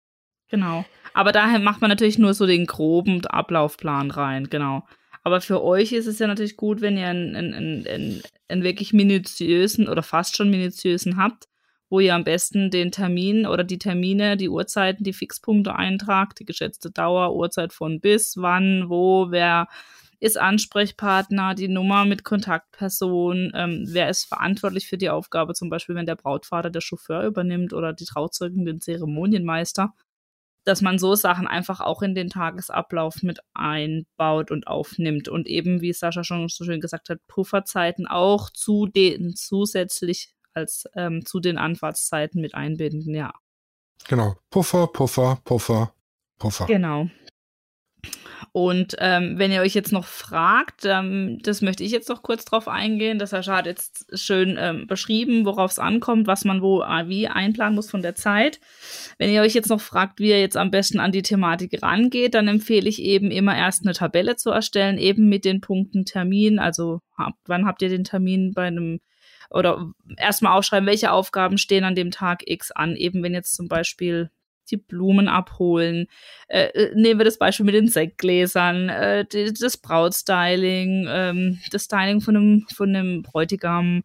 Genau. 0.48 0.84
Aber 1.14 1.32
daher 1.32 1.58
macht 1.58 1.80
man 1.80 1.90
natürlich 1.90 2.18
nur 2.18 2.34
so 2.34 2.46
den 2.46 2.66
groben 2.66 3.24
Ablaufplan 3.26 4.10
rein, 4.10 4.48
genau. 4.50 4.84
Aber 5.24 5.40
für 5.40 5.62
euch 5.62 5.92
ist 5.92 6.06
es 6.06 6.18
ja 6.18 6.26
natürlich 6.26 6.56
gut, 6.56 6.80
wenn 6.80 6.96
ihr 6.96 7.08
einen, 7.08 7.36
einen, 7.36 7.86
einen, 7.86 8.22
einen 8.48 8.62
wirklich 8.64 8.92
minutiösen 8.92 9.88
oder 9.88 10.02
fast 10.02 10.36
schon 10.36 10.50
minutiösen 10.50 11.16
habt, 11.16 11.48
wo 11.88 12.00
ihr 12.00 12.14
am 12.14 12.24
besten 12.24 12.70
den 12.70 12.90
Termin 12.90 13.46
oder 13.46 13.64
die 13.64 13.78
Termine, 13.78 14.36
die 14.36 14.48
Uhrzeiten, 14.48 15.04
die 15.04 15.12
Fixpunkte 15.12 15.74
eintragt, 15.76 16.40
die 16.40 16.44
geschätzte 16.44 16.90
Dauer, 16.90 17.36
Uhrzeit 17.36 17.72
von 17.72 18.00
bis, 18.00 18.36
wann, 18.38 18.88
wo, 18.88 19.30
wer 19.30 19.68
ist 20.18 20.38
Ansprechpartner, 20.38 21.54
die 21.54 21.68
Nummer 21.68 22.04
mit 22.04 22.24
Kontaktperson, 22.24 23.52
ähm, 23.54 23.84
wer 23.88 24.08
ist 24.08 24.24
verantwortlich 24.24 24.86
für 24.86 24.96
die 24.96 25.10
Aufgabe, 25.10 25.52
zum 25.52 25.68
Beispiel 25.68 25.94
wenn 25.94 26.06
der 26.06 26.14
Brautvater 26.16 26.70
der 26.70 26.80
Chauffeur 26.80 27.24
übernimmt 27.24 27.72
oder 27.72 27.92
die 27.92 28.04
Trauzeugin 28.04 28.64
den 28.64 28.80
Zeremonienmeister 28.80 29.92
dass 30.64 30.80
man 30.80 30.98
so 30.98 31.14
Sachen 31.14 31.46
einfach 31.46 31.80
auch 31.80 32.02
in 32.02 32.14
den 32.14 32.28
Tagesablauf 32.28 33.22
mit 33.22 33.40
einbaut 33.54 34.50
und 34.50 34.66
aufnimmt 34.66 35.28
und 35.28 35.46
eben, 35.46 35.80
wie 35.80 35.92
Sascha 35.92 36.24
schon 36.24 36.48
so 36.48 36.64
schön 36.64 36.80
gesagt 36.80 37.08
hat, 37.08 37.18
Pufferzeiten 37.26 38.06
auch 38.06 38.50
zu 38.50 38.86
den 38.86 39.34
zusätzlich 39.34 40.32
als 40.54 40.84
ähm, 40.94 41.24
zu 41.24 41.40
den 41.40 41.58
Anfahrtszeiten 41.58 42.40
mit 42.40 42.54
einbinden, 42.54 43.14
ja. 43.14 43.32
Genau, 44.08 44.36
Puffer, 44.50 44.86
Puffer, 44.86 45.40
Puffer, 45.44 45.94
Puffer. 46.38 46.66
Genau. 46.66 47.08
Und 48.52 48.96
ähm, 48.98 49.38
wenn 49.38 49.50
ihr 49.50 49.62
euch 49.62 49.72
jetzt 49.72 49.92
noch 49.92 50.04
fragt, 50.04 50.84
ähm, 50.84 51.38
das 51.42 51.62
möchte 51.62 51.84
ich 51.84 51.90
jetzt 51.90 52.10
noch 52.10 52.22
kurz 52.22 52.44
drauf 52.44 52.68
eingehen. 52.68 53.18
Das 53.18 53.30
Sascha 53.30 53.56
hat 53.56 53.66
jetzt 53.66 54.06
schön 54.12 54.58
ähm, 54.60 54.86
beschrieben, 54.86 55.46
worauf 55.46 55.70
es 55.70 55.78
ankommt, 55.78 56.26
was 56.26 56.44
man 56.44 56.60
wo 56.60 56.82
äh, 56.82 57.08
wie 57.08 57.28
einplanen 57.28 57.74
muss 57.74 57.90
von 57.90 58.02
der 58.02 58.14
Zeit. 58.14 58.60
Wenn 59.16 59.30
ihr 59.30 59.40
euch 59.40 59.54
jetzt 59.54 59.70
noch 59.70 59.80
fragt, 59.80 60.20
wie 60.20 60.28
ihr 60.28 60.40
jetzt 60.40 60.58
am 60.58 60.70
besten 60.70 61.00
an 61.00 61.12
die 61.12 61.22
Thematik 61.22 61.82
rangeht, 61.82 62.34
dann 62.34 62.46
empfehle 62.46 62.88
ich 62.88 63.00
eben 63.00 63.30
immer 63.30 63.56
erst 63.56 63.86
eine 63.86 63.94
Tabelle 63.94 64.36
zu 64.36 64.50
erstellen, 64.50 64.98
eben 64.98 65.30
mit 65.30 65.46
den 65.46 65.62
Punkten 65.62 66.04
Termin. 66.04 66.58
Also 66.58 67.00
hab, 67.16 67.32
wann 67.46 67.64
habt 67.64 67.80
ihr 67.80 67.88
den 67.88 68.04
Termin 68.04 68.52
bei 68.52 68.66
einem 68.66 69.00
oder 69.48 69.92
erstmal 70.18 70.58
aufschreiben, 70.58 70.86
welche 70.86 71.12
Aufgaben 71.12 71.56
stehen 71.56 71.84
an 71.84 71.94
dem 71.94 72.10
Tag 72.10 72.42
X 72.44 72.70
an. 72.70 72.96
Eben 72.96 73.22
wenn 73.22 73.34
jetzt 73.34 73.54
zum 73.54 73.68
Beispiel 73.68 74.30
die 74.70 74.76
Blumen 74.76 75.28
abholen. 75.28 76.06
Äh, 76.48 76.66
äh, 76.68 76.94
nehmen 76.94 77.20
wir 77.20 77.24
das 77.24 77.38
Beispiel 77.38 77.66
mit 77.66 77.74
den 77.74 77.88
Sektgläsern, 77.88 78.88
äh, 78.88 79.24
die, 79.24 79.52
das 79.52 79.76
Brautstyling, 79.76 81.06
ähm, 81.08 81.60
das 81.70 81.84
Styling 81.84 82.20
von 82.20 82.36
einem, 82.36 82.66
von 82.74 82.88
einem 82.94 83.22
Bräutigam, 83.22 84.02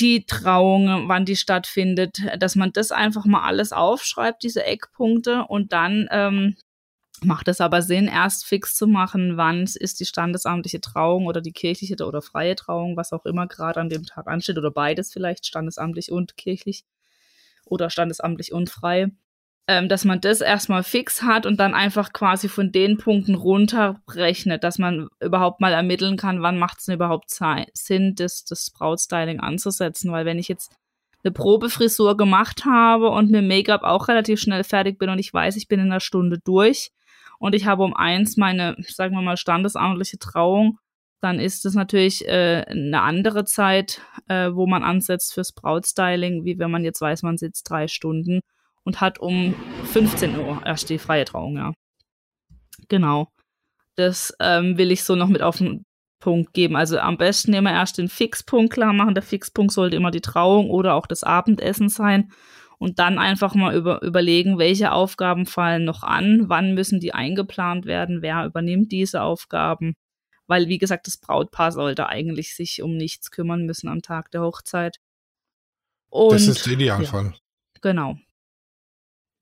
die 0.00 0.24
Trauung, 0.26 1.08
wann 1.08 1.24
die 1.24 1.36
stattfindet, 1.36 2.18
dass 2.38 2.56
man 2.56 2.72
das 2.72 2.92
einfach 2.92 3.24
mal 3.24 3.42
alles 3.42 3.72
aufschreibt, 3.72 4.42
diese 4.42 4.64
Eckpunkte, 4.64 5.44
und 5.44 5.72
dann 5.72 6.08
ähm, 6.10 6.56
macht 7.22 7.46
es 7.48 7.60
aber 7.60 7.82
Sinn, 7.82 8.08
erst 8.08 8.44
fix 8.44 8.74
zu 8.74 8.86
machen, 8.86 9.36
wann 9.36 9.62
ist 9.62 10.00
die 10.00 10.06
standesamtliche 10.06 10.80
Trauung 10.80 11.26
oder 11.26 11.40
die 11.40 11.52
kirchliche 11.52 11.94
oder 12.04 12.22
freie 12.22 12.56
Trauung, 12.56 12.96
was 12.96 13.12
auch 13.12 13.24
immer 13.26 13.46
gerade 13.46 13.80
an 13.80 13.90
dem 13.90 14.04
Tag 14.04 14.26
ansteht, 14.26 14.58
oder 14.58 14.70
beides 14.70 15.12
vielleicht, 15.12 15.46
standesamtlich 15.46 16.10
und 16.10 16.36
kirchlich 16.36 16.84
oder 17.64 17.90
standesamtlich 17.90 18.52
und 18.52 18.70
frei 18.70 19.12
ähm, 19.68 19.88
dass 19.88 20.04
man 20.04 20.20
das 20.20 20.40
erstmal 20.40 20.82
fix 20.82 21.22
hat 21.22 21.46
und 21.46 21.60
dann 21.60 21.74
einfach 21.74 22.12
quasi 22.12 22.48
von 22.48 22.72
den 22.72 22.98
Punkten 22.98 23.34
runterrechnet, 23.34 24.64
dass 24.64 24.78
man 24.78 25.08
überhaupt 25.20 25.60
mal 25.60 25.72
ermitteln 25.72 26.16
kann, 26.16 26.42
wann 26.42 26.58
macht 26.58 26.80
es 26.80 26.86
denn 26.86 26.96
überhaupt 26.96 27.30
Sinn, 27.74 28.14
das, 28.16 28.44
das 28.44 28.70
Brautstyling 28.70 29.40
anzusetzen. 29.40 30.10
Weil 30.10 30.24
wenn 30.24 30.38
ich 30.38 30.48
jetzt 30.48 30.74
eine 31.22 31.32
Probefrisur 31.32 32.16
gemacht 32.16 32.64
habe 32.64 33.10
und 33.10 33.30
mit 33.30 33.46
Make-up 33.46 33.84
auch 33.84 34.08
relativ 34.08 34.40
schnell 34.40 34.64
fertig 34.64 34.98
bin 34.98 35.10
und 35.10 35.20
ich 35.20 35.32
weiß, 35.32 35.54
ich 35.56 35.68
bin 35.68 35.78
in 35.78 35.86
einer 35.86 36.00
Stunde 36.00 36.38
durch 36.44 36.90
und 37.38 37.54
ich 37.54 37.66
habe 37.66 37.84
um 37.84 37.94
eins 37.94 38.36
meine, 38.36 38.74
sagen 38.80 39.14
wir 39.14 39.22
mal, 39.22 39.36
standesamtliche 39.36 40.18
Trauung, 40.18 40.78
dann 41.20 41.38
ist 41.38 41.64
es 41.64 41.74
natürlich 41.74 42.26
äh, 42.26 42.64
eine 42.66 43.02
andere 43.02 43.44
Zeit, 43.44 44.00
äh, 44.26 44.50
wo 44.52 44.66
man 44.66 44.82
ansetzt 44.82 45.34
fürs 45.34 45.52
Brautstyling, 45.52 46.44
wie 46.44 46.58
wenn 46.58 46.72
man 46.72 46.82
jetzt 46.82 47.00
weiß, 47.00 47.22
man 47.22 47.38
sitzt 47.38 47.70
drei 47.70 47.86
Stunden 47.86 48.40
und 48.84 49.00
hat 49.00 49.18
um 49.18 49.54
15 49.92 50.38
Uhr 50.38 50.62
erst 50.64 50.90
die 50.90 50.98
freie 50.98 51.24
Trauung, 51.24 51.56
ja. 51.56 51.72
Genau. 52.88 53.28
Das 53.96 54.34
ähm, 54.40 54.78
will 54.78 54.90
ich 54.90 55.04
so 55.04 55.14
noch 55.14 55.28
mit 55.28 55.42
auf 55.42 55.58
den 55.58 55.84
Punkt 56.18 56.54
geben. 56.54 56.76
Also 56.76 56.98
am 56.98 57.18
besten 57.18 57.52
immer 57.52 57.72
erst 57.72 57.98
den 57.98 58.08
Fixpunkt 58.08 58.72
klar 58.72 58.92
machen. 58.92 59.14
Der 59.14 59.22
Fixpunkt 59.22 59.72
sollte 59.72 59.96
immer 59.96 60.10
die 60.10 60.20
Trauung 60.20 60.70
oder 60.70 60.94
auch 60.94 61.06
das 61.06 61.24
Abendessen 61.24 61.88
sein. 61.88 62.30
Und 62.78 62.98
dann 62.98 63.18
einfach 63.18 63.54
mal 63.54 63.76
über, 63.76 64.02
überlegen, 64.02 64.58
welche 64.58 64.92
Aufgaben 64.92 65.46
fallen 65.46 65.84
noch 65.84 66.02
an, 66.02 66.48
wann 66.48 66.74
müssen 66.74 66.98
die 66.98 67.14
eingeplant 67.14 67.86
werden, 67.86 68.22
wer 68.22 68.44
übernimmt 68.44 68.90
diese 68.90 69.22
Aufgaben. 69.22 69.94
Weil, 70.48 70.68
wie 70.68 70.78
gesagt, 70.78 71.06
das 71.06 71.16
Brautpaar 71.16 71.70
sollte 71.70 72.08
eigentlich 72.08 72.56
sich 72.56 72.82
um 72.82 72.96
nichts 72.96 73.30
kümmern 73.30 73.66
müssen 73.66 73.88
am 73.88 74.02
Tag 74.02 74.32
der 74.32 74.42
Hochzeit. 74.42 74.96
Und, 76.10 76.32
das 76.32 76.48
ist 76.48 76.66
der 76.66 76.72
Idealfall. 76.72 77.26
Ja, 77.26 77.80
genau 77.80 78.16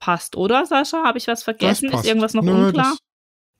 passt, 0.00 0.36
oder 0.36 0.66
Sascha? 0.66 1.04
Habe 1.04 1.18
ich 1.18 1.28
was 1.28 1.44
vergessen? 1.44 1.92
Ist 1.92 2.06
irgendwas 2.06 2.34
noch 2.34 2.42
nö, 2.42 2.66
unklar? 2.66 2.90
Das, 2.90 2.98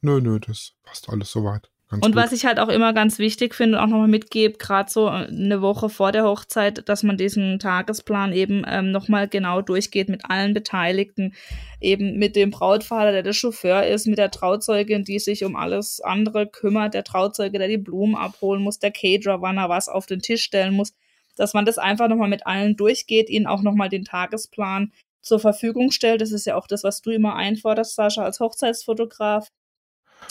nö, 0.00 0.20
nö, 0.20 0.40
das 0.40 0.72
passt 0.82 1.08
alles 1.08 1.30
soweit. 1.30 1.70
ganz 1.88 2.04
Und 2.04 2.12
gut. 2.12 2.22
was 2.22 2.32
ich 2.32 2.44
halt 2.46 2.58
auch 2.58 2.68
immer 2.68 2.92
ganz 2.92 3.18
wichtig 3.18 3.54
finde 3.54 3.78
und 3.78 3.84
auch 3.84 3.88
nochmal 3.88 4.08
mitgebe, 4.08 4.58
gerade 4.58 4.90
so 4.90 5.06
eine 5.06 5.60
Woche 5.60 5.88
vor 5.88 6.10
der 6.10 6.24
Hochzeit, 6.24 6.88
dass 6.88 7.02
man 7.02 7.16
diesen 7.16 7.58
Tagesplan 7.58 8.32
eben 8.32 8.64
ähm, 8.66 8.90
nochmal 8.90 9.28
genau 9.28 9.60
durchgeht 9.60 10.08
mit 10.08 10.24
allen 10.28 10.54
Beteiligten, 10.54 11.34
eben 11.80 12.18
mit 12.18 12.34
dem 12.36 12.50
Brautvater, 12.50 13.12
der 13.12 13.22
der 13.22 13.32
Chauffeur 13.32 13.86
ist, 13.86 14.06
mit 14.06 14.18
der 14.18 14.30
Trauzeugin, 14.30 15.04
die 15.04 15.18
sich 15.18 15.44
um 15.44 15.54
alles 15.54 16.00
andere 16.00 16.46
kümmert, 16.46 16.94
der 16.94 17.04
Trauzeuge, 17.04 17.58
der 17.58 17.68
die 17.68 17.78
Blumen 17.78 18.16
abholen 18.16 18.62
muss, 18.62 18.78
der 18.78 18.90
Caterer, 18.90 19.42
wann 19.42 19.58
er 19.58 19.68
was 19.68 19.88
auf 19.88 20.06
den 20.06 20.20
Tisch 20.20 20.42
stellen 20.42 20.74
muss, 20.74 20.94
dass 21.36 21.54
man 21.54 21.64
das 21.64 21.78
einfach 21.78 22.08
nochmal 22.08 22.28
mit 22.28 22.46
allen 22.46 22.76
durchgeht, 22.76 23.28
ihnen 23.30 23.46
auch 23.46 23.62
nochmal 23.62 23.88
den 23.88 24.04
Tagesplan 24.04 24.92
zur 25.22 25.40
Verfügung 25.40 25.90
stellt. 25.90 26.20
Das 26.20 26.32
ist 26.32 26.46
ja 26.46 26.56
auch 26.56 26.66
das, 26.66 26.84
was 26.84 27.02
du 27.02 27.10
immer 27.10 27.34
einforderst, 27.36 27.94
Sascha, 27.94 28.24
als 28.24 28.40
Hochzeitsfotograf. 28.40 29.48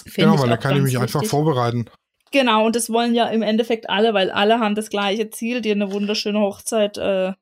Find 0.03 0.15
Genau, 0.15 0.39
weil 0.39 0.49
da 0.49 0.57
kann 0.57 0.77
ich 0.77 0.83
mich 0.83 0.97
einfach 0.97 1.21
wichtig. 1.21 1.29
vorbereiten. 1.29 1.89
Genau, 2.31 2.65
und 2.65 2.75
das 2.75 2.91
wollen 2.91 3.15
ja 3.15 3.27
im 3.27 3.41
Endeffekt 3.41 3.89
alle, 3.89 4.13
weil 4.13 4.29
alle 4.29 4.59
haben 4.59 4.75
das 4.75 4.89
gleiche 4.89 5.29
Ziel, 5.31 5.61
dir 5.61 5.73
eine 5.73 5.91
wunderschöne 5.91 6.39
Hochzeit 6.39 6.97
äh, 6.97 7.33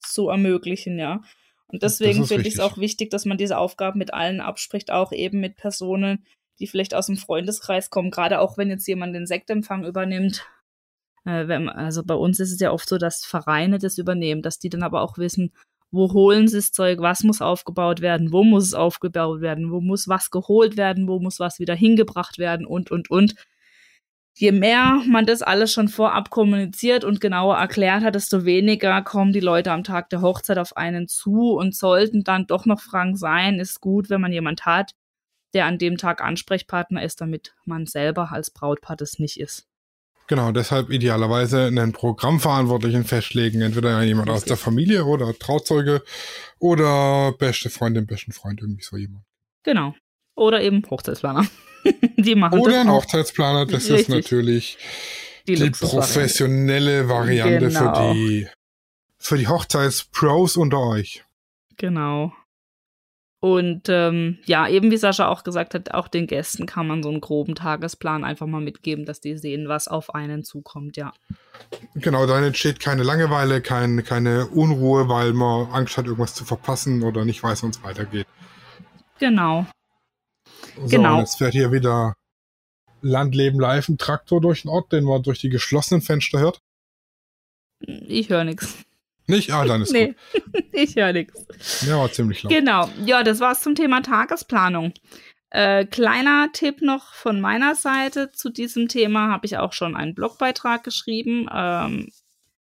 zu 0.00 0.28
ermöglichen, 0.28 0.98
ja. 0.98 1.20
Und 1.68 1.82
deswegen 1.82 2.26
finde 2.26 2.48
ich 2.48 2.54
es 2.54 2.60
auch 2.60 2.76
wichtig, 2.76 3.10
dass 3.10 3.24
man 3.24 3.38
diese 3.38 3.56
Aufgaben 3.56 3.98
mit 3.98 4.12
allen 4.12 4.40
abspricht, 4.40 4.90
auch 4.90 5.12
eben 5.12 5.40
mit 5.40 5.56
Personen, 5.56 6.26
die 6.58 6.66
vielleicht 6.66 6.94
aus 6.94 7.06
dem 7.06 7.16
Freundeskreis 7.16 7.88
kommen, 7.88 8.10
gerade 8.10 8.40
auch 8.40 8.58
wenn 8.58 8.68
jetzt 8.68 8.86
jemand 8.86 9.14
den 9.14 9.26
Sektempfang 9.26 9.84
übernimmt. 9.84 10.44
Äh, 11.24 11.48
wenn, 11.48 11.68
also 11.68 12.02
bei 12.04 12.14
uns 12.14 12.40
ist 12.40 12.52
es 12.52 12.60
ja 12.60 12.72
oft 12.72 12.88
so, 12.88 12.98
dass 12.98 13.24
Vereine 13.24 13.78
das 13.78 13.96
übernehmen, 13.96 14.42
dass 14.42 14.58
die 14.58 14.68
dann 14.68 14.82
aber 14.82 15.02
auch 15.02 15.18
wissen, 15.18 15.52
wo 15.92 16.12
holen 16.12 16.48
sie 16.48 16.56
das 16.56 16.72
Zeug, 16.72 17.00
was 17.00 17.22
muss 17.22 17.42
aufgebaut 17.42 18.00
werden, 18.00 18.32
wo 18.32 18.42
muss 18.44 18.64
es 18.64 18.74
aufgebaut 18.74 19.40
werden, 19.42 19.70
wo 19.70 19.80
muss 19.80 20.08
was 20.08 20.30
geholt 20.30 20.76
werden, 20.76 21.06
wo 21.06 21.20
muss 21.20 21.38
was 21.38 21.58
wieder 21.60 21.74
hingebracht 21.74 22.38
werden 22.38 22.66
und, 22.66 22.90
und, 22.90 23.10
und 23.10 23.34
je 24.34 24.52
mehr 24.52 25.02
man 25.06 25.26
das 25.26 25.42
alles 25.42 25.72
schon 25.72 25.88
vorab 25.88 26.30
kommuniziert 26.30 27.04
und 27.04 27.20
genauer 27.20 27.56
erklärt 27.56 28.02
hat, 28.02 28.14
desto 28.14 28.44
weniger 28.44 29.02
kommen 29.02 29.32
die 29.32 29.40
Leute 29.40 29.72
am 29.72 29.84
Tag 29.84 30.10
der 30.10 30.22
Hochzeit 30.22 30.58
auf 30.58 30.76
einen 30.76 31.08
zu 31.08 31.52
und 31.52 31.76
sollten 31.76 32.24
dann 32.24 32.46
doch 32.46 32.64
noch 32.66 32.80
Fragen 32.80 33.16
sein. 33.16 33.60
Ist 33.60 33.80
gut, 33.80 34.08
wenn 34.10 34.20
man 34.22 34.32
jemand 34.32 34.64
hat, 34.64 34.92
der 35.54 35.66
an 35.66 35.78
dem 35.78 35.98
Tag 35.98 36.22
Ansprechpartner 36.22 37.02
ist, 37.02 37.20
damit 37.20 37.54
man 37.66 37.86
selber 37.86 38.32
als 38.32 38.50
Brautpaar 38.50 38.96
das 38.96 39.18
nicht 39.18 39.38
ist. 39.38 39.68
Genau, 40.32 40.50
deshalb 40.50 40.88
idealerweise 40.88 41.66
einen 41.66 41.92
Programmverantwortlichen 41.92 43.04
festlegen, 43.04 43.60
entweder 43.60 44.00
jemand 44.02 44.30
aus 44.30 44.36
Richtig. 44.36 44.48
der 44.48 44.56
Familie 44.56 45.04
oder 45.04 45.38
Trauzeuge 45.38 46.02
oder 46.58 47.32
beste 47.32 47.68
Freundin, 47.68 48.06
besten 48.06 48.32
Freund, 48.32 48.62
irgendwie 48.62 48.82
so 48.82 48.96
jemand. 48.96 49.26
Genau. 49.62 49.94
Oder 50.34 50.62
eben 50.62 50.82
Hochzeitsplaner. 50.88 51.46
die 52.16 52.34
machen 52.34 52.60
Oder 52.60 52.80
ein. 52.80 52.90
Hochzeitsplaner, 52.90 53.66
das 53.66 53.84
ist 53.84 53.90
Richtig. 53.90 54.14
natürlich 54.14 54.78
Die, 55.46 55.56
die 55.56 55.68
professionelle 55.68 57.10
Variante 57.10 57.68
Genau. 57.68 57.94
für 57.94 58.14
die 58.14 58.48
für 59.18 59.36
die 59.36 59.48
Hochzeitspros 59.48 60.56
unter 60.56 60.80
euch. 60.80 61.26
Genau. 61.76 62.32
Und 63.42 63.88
ähm, 63.88 64.38
ja, 64.44 64.68
eben 64.68 64.92
wie 64.92 64.96
Sascha 64.96 65.26
auch 65.26 65.42
gesagt 65.42 65.74
hat, 65.74 65.92
auch 65.94 66.06
den 66.06 66.28
Gästen 66.28 66.64
kann 66.64 66.86
man 66.86 67.02
so 67.02 67.08
einen 67.08 67.20
groben 67.20 67.56
Tagesplan 67.56 68.22
einfach 68.22 68.46
mal 68.46 68.60
mitgeben, 68.60 69.04
dass 69.04 69.20
die 69.20 69.36
sehen, 69.36 69.66
was 69.66 69.88
auf 69.88 70.14
einen 70.14 70.44
zukommt, 70.44 70.96
ja. 70.96 71.12
Genau, 71.96 72.24
dann 72.26 72.44
entsteht 72.44 72.78
keine 72.78 73.02
Langeweile, 73.02 73.60
kein, 73.60 74.04
keine 74.04 74.46
Unruhe, 74.46 75.08
weil 75.08 75.32
man 75.32 75.66
Angst 75.72 75.96
hat, 75.96 76.04
irgendwas 76.06 76.36
zu 76.36 76.44
verpassen 76.44 77.02
oder 77.02 77.24
nicht 77.24 77.42
weiß, 77.42 77.64
wann 77.64 77.70
es 77.70 77.82
weitergeht. 77.82 78.28
Genau. 79.18 79.66
So, 80.76 80.86
Genau. 80.86 81.14
und 81.14 81.20
jetzt 81.22 81.38
fährt 81.38 81.52
hier 81.52 81.72
wieder 81.72 82.14
Landleben 83.00 83.58
live 83.58 83.88
ein 83.88 83.98
Traktor 83.98 84.40
durch 84.40 84.62
den 84.62 84.68
Ort, 84.68 84.92
den 84.92 85.02
man 85.02 85.20
durch 85.20 85.40
die 85.40 85.50
geschlossenen 85.50 86.00
Fenster 86.00 86.38
hört. 86.38 86.60
Ich 87.80 88.28
höre 88.28 88.44
nichts. 88.44 88.76
Nicht? 89.32 89.52
Ah, 89.52 89.64
dann 89.64 89.82
ist 89.82 89.92
Nee, 89.92 90.14
ich 90.72 90.96
höre 90.96 91.12
nichts. 91.12 91.34
gut. 91.34 91.56
Ja, 91.86 91.98
war 91.98 92.12
ziemlich 92.12 92.42
laut. 92.42 92.52
Genau. 92.52 92.88
Ja, 93.04 93.22
das 93.22 93.40
war's 93.40 93.62
zum 93.62 93.74
Thema 93.74 94.02
Tagesplanung. 94.02 94.92
Äh, 95.50 95.84
kleiner 95.86 96.48
Tipp 96.52 96.80
noch 96.80 97.12
von 97.12 97.40
meiner 97.40 97.74
Seite 97.74 98.30
zu 98.32 98.50
diesem 98.50 98.88
Thema 98.88 99.28
habe 99.30 99.44
ich 99.46 99.58
auch 99.58 99.72
schon 99.72 99.96
einen 99.96 100.14
Blogbeitrag 100.14 100.82
geschrieben. 100.82 101.46
Ähm, 101.52 102.08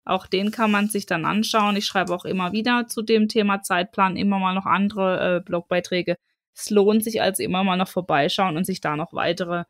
auch 0.05 0.27
den 0.27 0.51
kann 0.51 0.70
man 0.70 0.88
sich 0.88 1.07
dann 1.07 1.25
anschauen. 1.25 1.77
Ich 1.77 1.87
schreibe 1.87 2.14
auch 2.14 2.25
immer 2.25 2.53
wieder 2.53 2.87
zu 2.88 3.03
dem 3.03 3.29
Thema 3.29 3.62
Zeitplan 3.62 4.16
immer 4.16 4.38
mal 4.38 4.55
noch 4.55 4.66
andere 4.66 5.37
äh, 5.37 5.40
Blogbeiträge. 5.40 6.16
Es 6.55 6.70
lohnt 6.70 7.05
sich 7.05 7.20
also 7.20 7.42
immer 7.42 7.64
mal 7.64 7.77
noch 7.77 7.88
vorbeischauen 7.88 8.57
und 8.57 8.64
sich 8.64 8.81
da 8.81 8.96
noch 8.96 9.12
weitere 9.12 9.64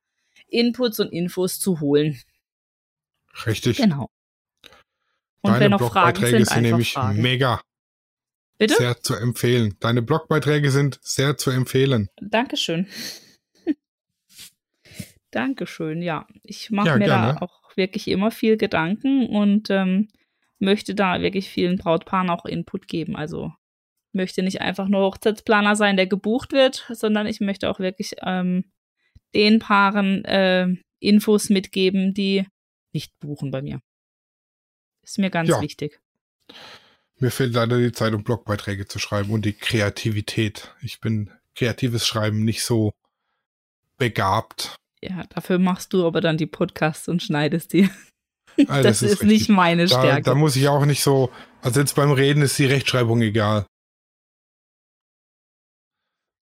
Inputs 0.48 1.00
und 1.00 1.12
Infos 1.12 1.58
zu 1.58 1.80
holen. 1.80 2.20
Richtig. 3.46 3.78
Genau. 3.78 4.08
Und 5.42 5.52
Deine 5.52 5.64
wenn 5.64 5.70
noch 5.72 5.78
Fragen 5.80 6.12
Blogbeiträge 6.20 6.44
sind, 6.44 6.48
sind 6.54 6.62
nämlich 6.62 6.92
fragen. 6.92 7.22
mega. 7.22 7.60
Bitte? 8.58 8.74
Sehr 8.74 9.00
zu 9.00 9.14
empfehlen. 9.14 9.76
Deine 9.80 10.02
Blogbeiträge 10.02 10.70
sind 10.70 10.98
sehr 11.02 11.38
zu 11.38 11.50
empfehlen. 11.50 12.08
Dankeschön. 12.20 12.86
Dankeschön, 15.30 16.02
ja. 16.02 16.26
Ich 16.42 16.70
mache 16.70 16.88
Ja, 16.88 16.96
mir 16.96 17.06
gerne. 17.06 17.34
da 17.34 17.40
auch 17.40 17.76
wirklich 17.76 18.08
immer 18.08 18.30
viel 18.30 18.56
Gedanken 18.56 19.26
und 19.28 19.70
ähm, 19.70 20.08
möchte 20.58 20.94
da 20.94 21.20
wirklich 21.22 21.48
vielen 21.48 21.78
Brautpaaren 21.78 22.30
auch 22.30 22.44
Input 22.44 22.88
geben. 22.88 23.16
Also 23.16 23.52
möchte 24.12 24.42
nicht 24.42 24.60
einfach 24.60 24.88
nur 24.88 25.02
Hochzeitsplaner 25.02 25.76
sein, 25.76 25.96
der 25.96 26.06
gebucht 26.06 26.52
wird, 26.52 26.86
sondern 26.92 27.26
ich 27.26 27.40
möchte 27.40 27.70
auch 27.70 27.78
wirklich 27.78 28.14
ähm, 28.22 28.64
den 29.34 29.60
Paaren 29.60 30.24
äh, 30.24 30.68
Infos 30.98 31.48
mitgeben, 31.48 32.12
die 32.12 32.44
nicht 32.92 33.12
buchen 33.20 33.50
bei 33.52 33.62
mir. 33.62 33.80
Ist 35.10 35.18
mir 35.18 35.30
ganz 35.30 35.48
Ja. 35.48 35.60
wichtig. 35.60 36.00
Mir 37.18 37.32
fehlt 37.32 37.52
leider 37.52 37.78
die 37.78 37.90
Zeit, 37.90 38.14
um 38.14 38.22
Blogbeiträge 38.22 38.86
zu 38.86 39.00
schreiben 39.00 39.32
und 39.32 39.44
die 39.44 39.54
Kreativität. 39.54 40.72
Ich 40.82 41.00
bin 41.00 41.32
kreatives 41.56 42.06
Schreiben 42.06 42.44
nicht 42.44 42.62
so 42.62 42.92
begabt. 43.98 44.76
Ja, 45.02 45.24
dafür 45.26 45.58
machst 45.58 45.94
du 45.94 46.06
aber 46.06 46.20
dann 46.20 46.36
die 46.36 46.46
Podcasts 46.46 47.08
und 47.08 47.24
schneidest 47.24 47.72
die. 47.72 47.90
Ah, 48.66 48.82
das, 48.82 49.00
ist, 49.00 49.22
nicht 49.22 49.42
richtig. 49.42 49.48
meine 49.48 49.86
Da, 49.86 50.00
Stärke. 50.00 50.22
da 50.22 50.34
muss 50.34 50.54
ich 50.54 50.68
auch 50.68 50.84
nicht 50.84 51.02
so, 51.02 51.30
also 51.62 51.80
jetzt 51.80 51.94
beim 51.94 52.10
Reden 52.10 52.42
ist 52.42 52.58
die 52.58 52.66
Rechtschreibung 52.66 53.22
egal, 53.22 53.60
sag 53.60 53.68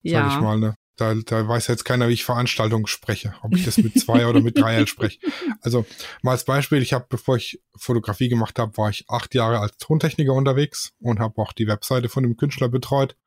ja. 0.03 0.27
ich 0.33 0.39
mal. 0.39 0.57
Ne? 0.57 0.75
Da, 0.97 1.13
da 1.13 1.47
weiß 1.47 1.67
jetzt 1.67 1.83
keiner, 1.83 2.07
wie 2.07 2.13
ich 2.13 2.23
Veranstaltungen 2.23 2.87
spreche, 2.87 3.35
ob 3.41 3.55
ich 3.55 3.65
das 3.65 3.77
mit 3.77 3.99
zwei 3.99 4.27
oder 4.27 4.41
mit 4.41 4.57
drei 4.57 4.75
L 4.75 4.87
spreche. 4.87 5.19
Also 5.61 5.85
mal 6.21 6.31
als 6.31 6.45
Beispiel, 6.45 6.81
ich 6.81 6.93
habe, 6.93 7.05
bevor 7.09 7.35
ich 7.35 7.61
Fotografie 7.75 8.29
gemacht 8.29 8.57
habe, 8.59 8.77
war 8.77 8.89
ich 8.89 9.05
acht 9.09 9.35
Jahre 9.35 9.59
als 9.59 9.77
Tontechniker 9.77 10.33
unterwegs 10.33 10.93
und 10.99 11.19
habe 11.19 11.41
auch 11.41 11.51
die 11.51 11.67
Webseite 11.67 12.07
von 12.07 12.23
dem 12.23 12.37
Künstler 12.37 12.69
betreut. 12.69 13.17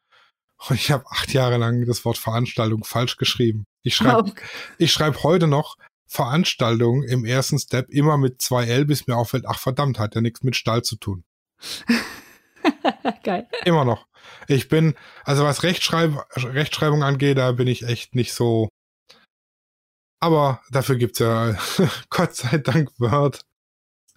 Und 0.68 0.76
ich 0.76 0.90
habe 0.90 1.04
acht 1.10 1.32
Jahre 1.32 1.58
lang 1.58 1.84
das 1.84 2.04
Wort 2.04 2.18
Veranstaltung 2.18 2.84
falsch 2.84 3.16
geschrieben. 3.16 3.66
Ich 3.82 3.94
schreibe 3.96 4.30
Okay. 4.30 4.44
ich 4.78 4.92
schreibe 4.92 5.22
heute 5.22 5.46
noch 5.46 5.76
Veranstaltung 6.06 7.02
im 7.02 7.24
ersten 7.24 7.58
Step 7.58 7.90
immer 7.90 8.16
mit 8.16 8.40
zwei 8.40 8.64
L, 8.64 8.86
bis 8.86 9.06
mir 9.06 9.16
auffällt, 9.16 9.44
ach 9.46 9.58
verdammt, 9.58 9.98
hat 9.98 10.14
ja 10.14 10.22
nichts 10.22 10.42
mit 10.42 10.56
Stall 10.56 10.82
zu 10.82 10.96
tun. 10.96 11.24
Geil. 13.22 13.48
Immer 13.64 13.84
noch. 13.84 14.06
Ich 14.46 14.68
bin, 14.68 14.94
also 15.24 15.44
was 15.44 15.62
Rechtschreib 15.62 16.12
Rechtschreibung 16.36 17.02
angeht, 17.02 17.38
da 17.38 17.52
bin 17.52 17.68
ich 17.68 17.82
echt 17.84 18.14
nicht 18.14 18.32
so. 18.32 18.68
Aber 20.20 20.60
dafür 20.70 20.96
gibt's 20.96 21.18
ja 21.20 21.56
Gott 22.10 22.34
sei 22.34 22.58
Dank 22.58 22.90
Word 22.98 23.40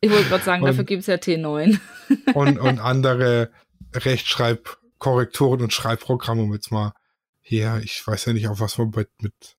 Ich 0.01 0.09
wollte 0.11 0.29
gerade 0.29 0.43
sagen, 0.43 0.63
Und- 0.63 0.69
dafür 0.69 0.83
gibt 0.83 1.01
es 1.01 1.07
ja 1.07 1.15
T9. 1.15 1.79
und, 2.33 2.59
und 2.59 2.79
andere 2.79 3.51
Rechtschreibkorrekturen 3.93 5.61
und 5.61 5.73
Schreibprogramme, 5.73 6.41
um 6.43 6.53
jetzt 6.53 6.71
mal 6.71 6.93
hier, 7.41 7.81
ich 7.83 8.05
weiß 8.05 8.25
ja 8.25 8.33
nicht, 8.33 8.47
auf 8.47 8.59
was 8.59 8.77
man 8.77 8.89
mit, 8.89 9.09
mit, 9.21 9.57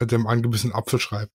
mit 0.00 0.12
dem 0.12 0.26
angebissenen 0.26 0.74
Apfel 0.74 0.98
schreibt. 0.98 1.32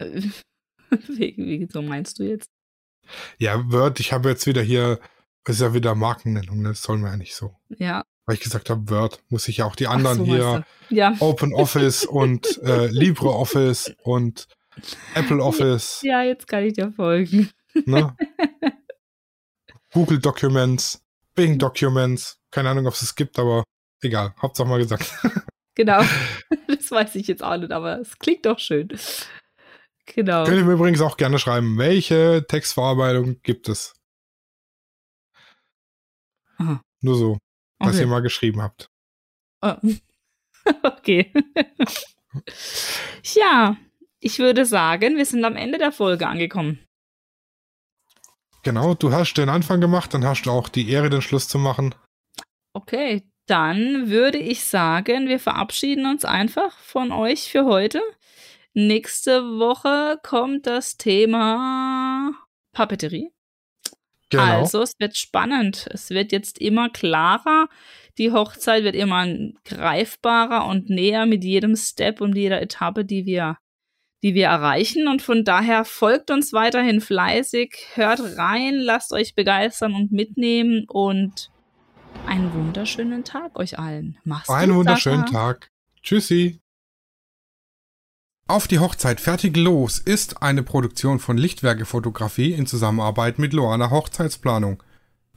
wie, 0.00 1.34
wie 1.36 1.68
so 1.70 1.82
meinst 1.82 2.18
du 2.18 2.24
jetzt? 2.24 2.48
Ja, 3.38 3.70
Word, 3.72 4.00
ich 4.00 4.12
habe 4.12 4.28
jetzt 4.28 4.46
wieder 4.46 4.62
hier, 4.62 4.98
das 5.44 5.56
ist 5.56 5.62
ja 5.62 5.74
wieder 5.74 5.94
Markennennung, 5.94 6.62
ne? 6.62 6.68
das 6.70 6.82
soll 6.82 6.98
man 6.98 7.12
ja 7.12 7.16
nicht 7.16 7.34
so. 7.34 7.56
Ja. 7.68 8.04
Weil 8.26 8.34
ich 8.36 8.40
gesagt 8.42 8.70
habe, 8.70 8.88
Word, 8.90 9.22
muss 9.28 9.48
ich 9.48 9.58
ja 9.58 9.64
auch 9.64 9.74
die 9.76 9.86
anderen 9.86 10.18
so, 10.18 10.24
hier. 10.24 10.64
Ja. 10.90 11.14
Open 11.20 11.52
Office 11.54 12.04
und 12.04 12.60
äh, 12.62 12.86
LibreOffice 12.90 13.94
und 14.02 14.46
Apple 15.14 15.42
Office, 15.42 16.00
Ja, 16.02 16.22
jetzt 16.22 16.46
kann 16.46 16.64
ich 16.64 16.74
dir 16.74 16.92
folgen. 16.92 17.50
ne? 17.86 18.16
Google 19.92 20.20
Documents, 20.20 21.02
Bing 21.34 21.58
Documents, 21.58 22.38
keine 22.50 22.70
Ahnung, 22.70 22.86
ob 22.86 22.94
es 22.94 23.02
es 23.02 23.14
gibt, 23.14 23.38
aber 23.38 23.64
egal, 24.02 24.34
Hauptsache 24.40 24.68
mal 24.68 24.78
gesagt. 24.78 25.12
Genau. 25.74 26.02
Das 26.66 26.90
weiß 26.90 27.14
ich 27.16 27.26
jetzt 27.26 27.42
auch 27.42 27.56
nicht, 27.56 27.72
aber 27.72 28.00
es 28.00 28.18
klingt 28.18 28.46
doch 28.46 28.58
schön. 28.58 28.88
Genau. 30.14 30.44
Könnt 30.44 30.58
ihr 30.58 30.64
mir 30.64 30.72
übrigens 30.72 31.00
auch 31.00 31.16
gerne 31.16 31.38
schreiben, 31.38 31.78
welche 31.78 32.44
Textverarbeitung 32.48 33.40
gibt 33.42 33.68
es? 33.68 33.94
Aha. 36.58 36.80
Nur 37.00 37.16
so, 37.16 37.38
dass 37.78 37.90
Okay. 37.94 38.00
ihr 38.00 38.06
mal 38.06 38.20
geschrieben 38.22 38.62
habt. 38.62 38.88
Oh. 39.62 39.74
Okay. 40.82 41.32
Ja, 43.34 43.76
ich 44.20 44.38
würde 44.38 44.66
sagen, 44.66 45.16
wir 45.16 45.24
sind 45.24 45.44
am 45.44 45.56
Ende 45.56 45.78
der 45.78 45.90
Folge 45.90 46.28
angekommen. 46.28 46.78
Genau, 48.62 48.94
du 48.94 49.10
hast 49.10 49.34
den 49.34 49.48
Anfang 49.48 49.80
gemacht, 49.80 50.12
dann 50.12 50.24
hast 50.24 50.42
du 50.42 50.50
auch 50.50 50.68
die 50.68 50.90
Ehre, 50.90 51.08
den 51.08 51.22
Schluss 51.22 51.48
zu 51.48 51.58
machen. 51.58 51.94
Okay, 52.74 53.22
dann 53.46 54.10
würde 54.10 54.38
ich 54.38 54.64
sagen, 54.64 55.28
wir 55.28 55.40
verabschieden 55.40 56.04
uns 56.06 56.24
einfach 56.24 56.78
von 56.78 57.10
euch 57.10 57.50
für 57.50 57.64
heute. 57.64 58.00
Nächste 58.72 59.42
Woche 59.42 60.18
kommt 60.22 60.66
das 60.66 60.96
Thema 60.96 62.32
Papeterie. 62.72 63.30
Genau. 64.30 64.60
Also, 64.60 64.82
es 64.82 64.94
wird 64.98 65.16
spannend. 65.16 65.88
Es 65.90 66.10
wird 66.10 66.30
jetzt 66.30 66.58
immer 66.58 66.88
klarer. 66.88 67.68
Die 68.16 68.32
Hochzeit 68.32 68.84
wird 68.84 68.94
immer 68.94 69.26
greifbarer 69.64 70.66
und 70.66 70.88
näher 70.88 71.26
mit 71.26 71.42
jedem 71.42 71.74
Step 71.74 72.20
und 72.20 72.36
jeder 72.36 72.62
Etappe, 72.62 73.04
die 73.04 73.26
wir 73.26 73.58
die 74.22 74.34
wir 74.34 74.46
erreichen. 74.46 75.08
Und 75.08 75.22
von 75.22 75.44
daher 75.44 75.84
folgt 75.84 76.30
uns 76.30 76.52
weiterhin 76.52 77.00
fleißig, 77.00 77.74
hört 77.94 78.20
rein, 78.36 78.74
lasst 78.74 79.12
euch 79.12 79.34
begeistern 79.34 79.94
und 79.94 80.12
mitnehmen 80.12 80.84
und 80.88 81.50
einen 82.26 82.52
wunderschönen 82.52 83.24
Tag 83.24 83.58
euch 83.58 83.78
allen. 83.78 84.18
Mach's 84.24 84.48
gut. 84.48 84.56
Einen 84.56 84.74
wunderschönen. 84.74 85.26
Tag. 85.26 85.70
Tschüssi. 86.02 86.60
Auf 88.50 88.66
die 88.66 88.80
Hochzeit 88.80 89.20
fertig 89.20 89.56
los 89.56 90.00
ist 90.00 90.42
eine 90.42 90.64
Produktion 90.64 91.20
von 91.20 91.38
Lichtwerke 91.38 91.84
Fotografie 91.84 92.52
in 92.52 92.66
Zusammenarbeit 92.66 93.38
mit 93.38 93.52
Loana 93.52 93.90
Hochzeitsplanung. 93.90 94.82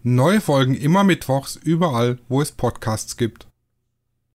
Neue 0.02 0.42
Folgen 0.42 0.74
immer 0.74 1.04
mittwochs 1.04 1.56
überall, 1.56 2.18
wo 2.28 2.42
es 2.42 2.52
Podcasts 2.52 3.16
gibt. 3.16 3.46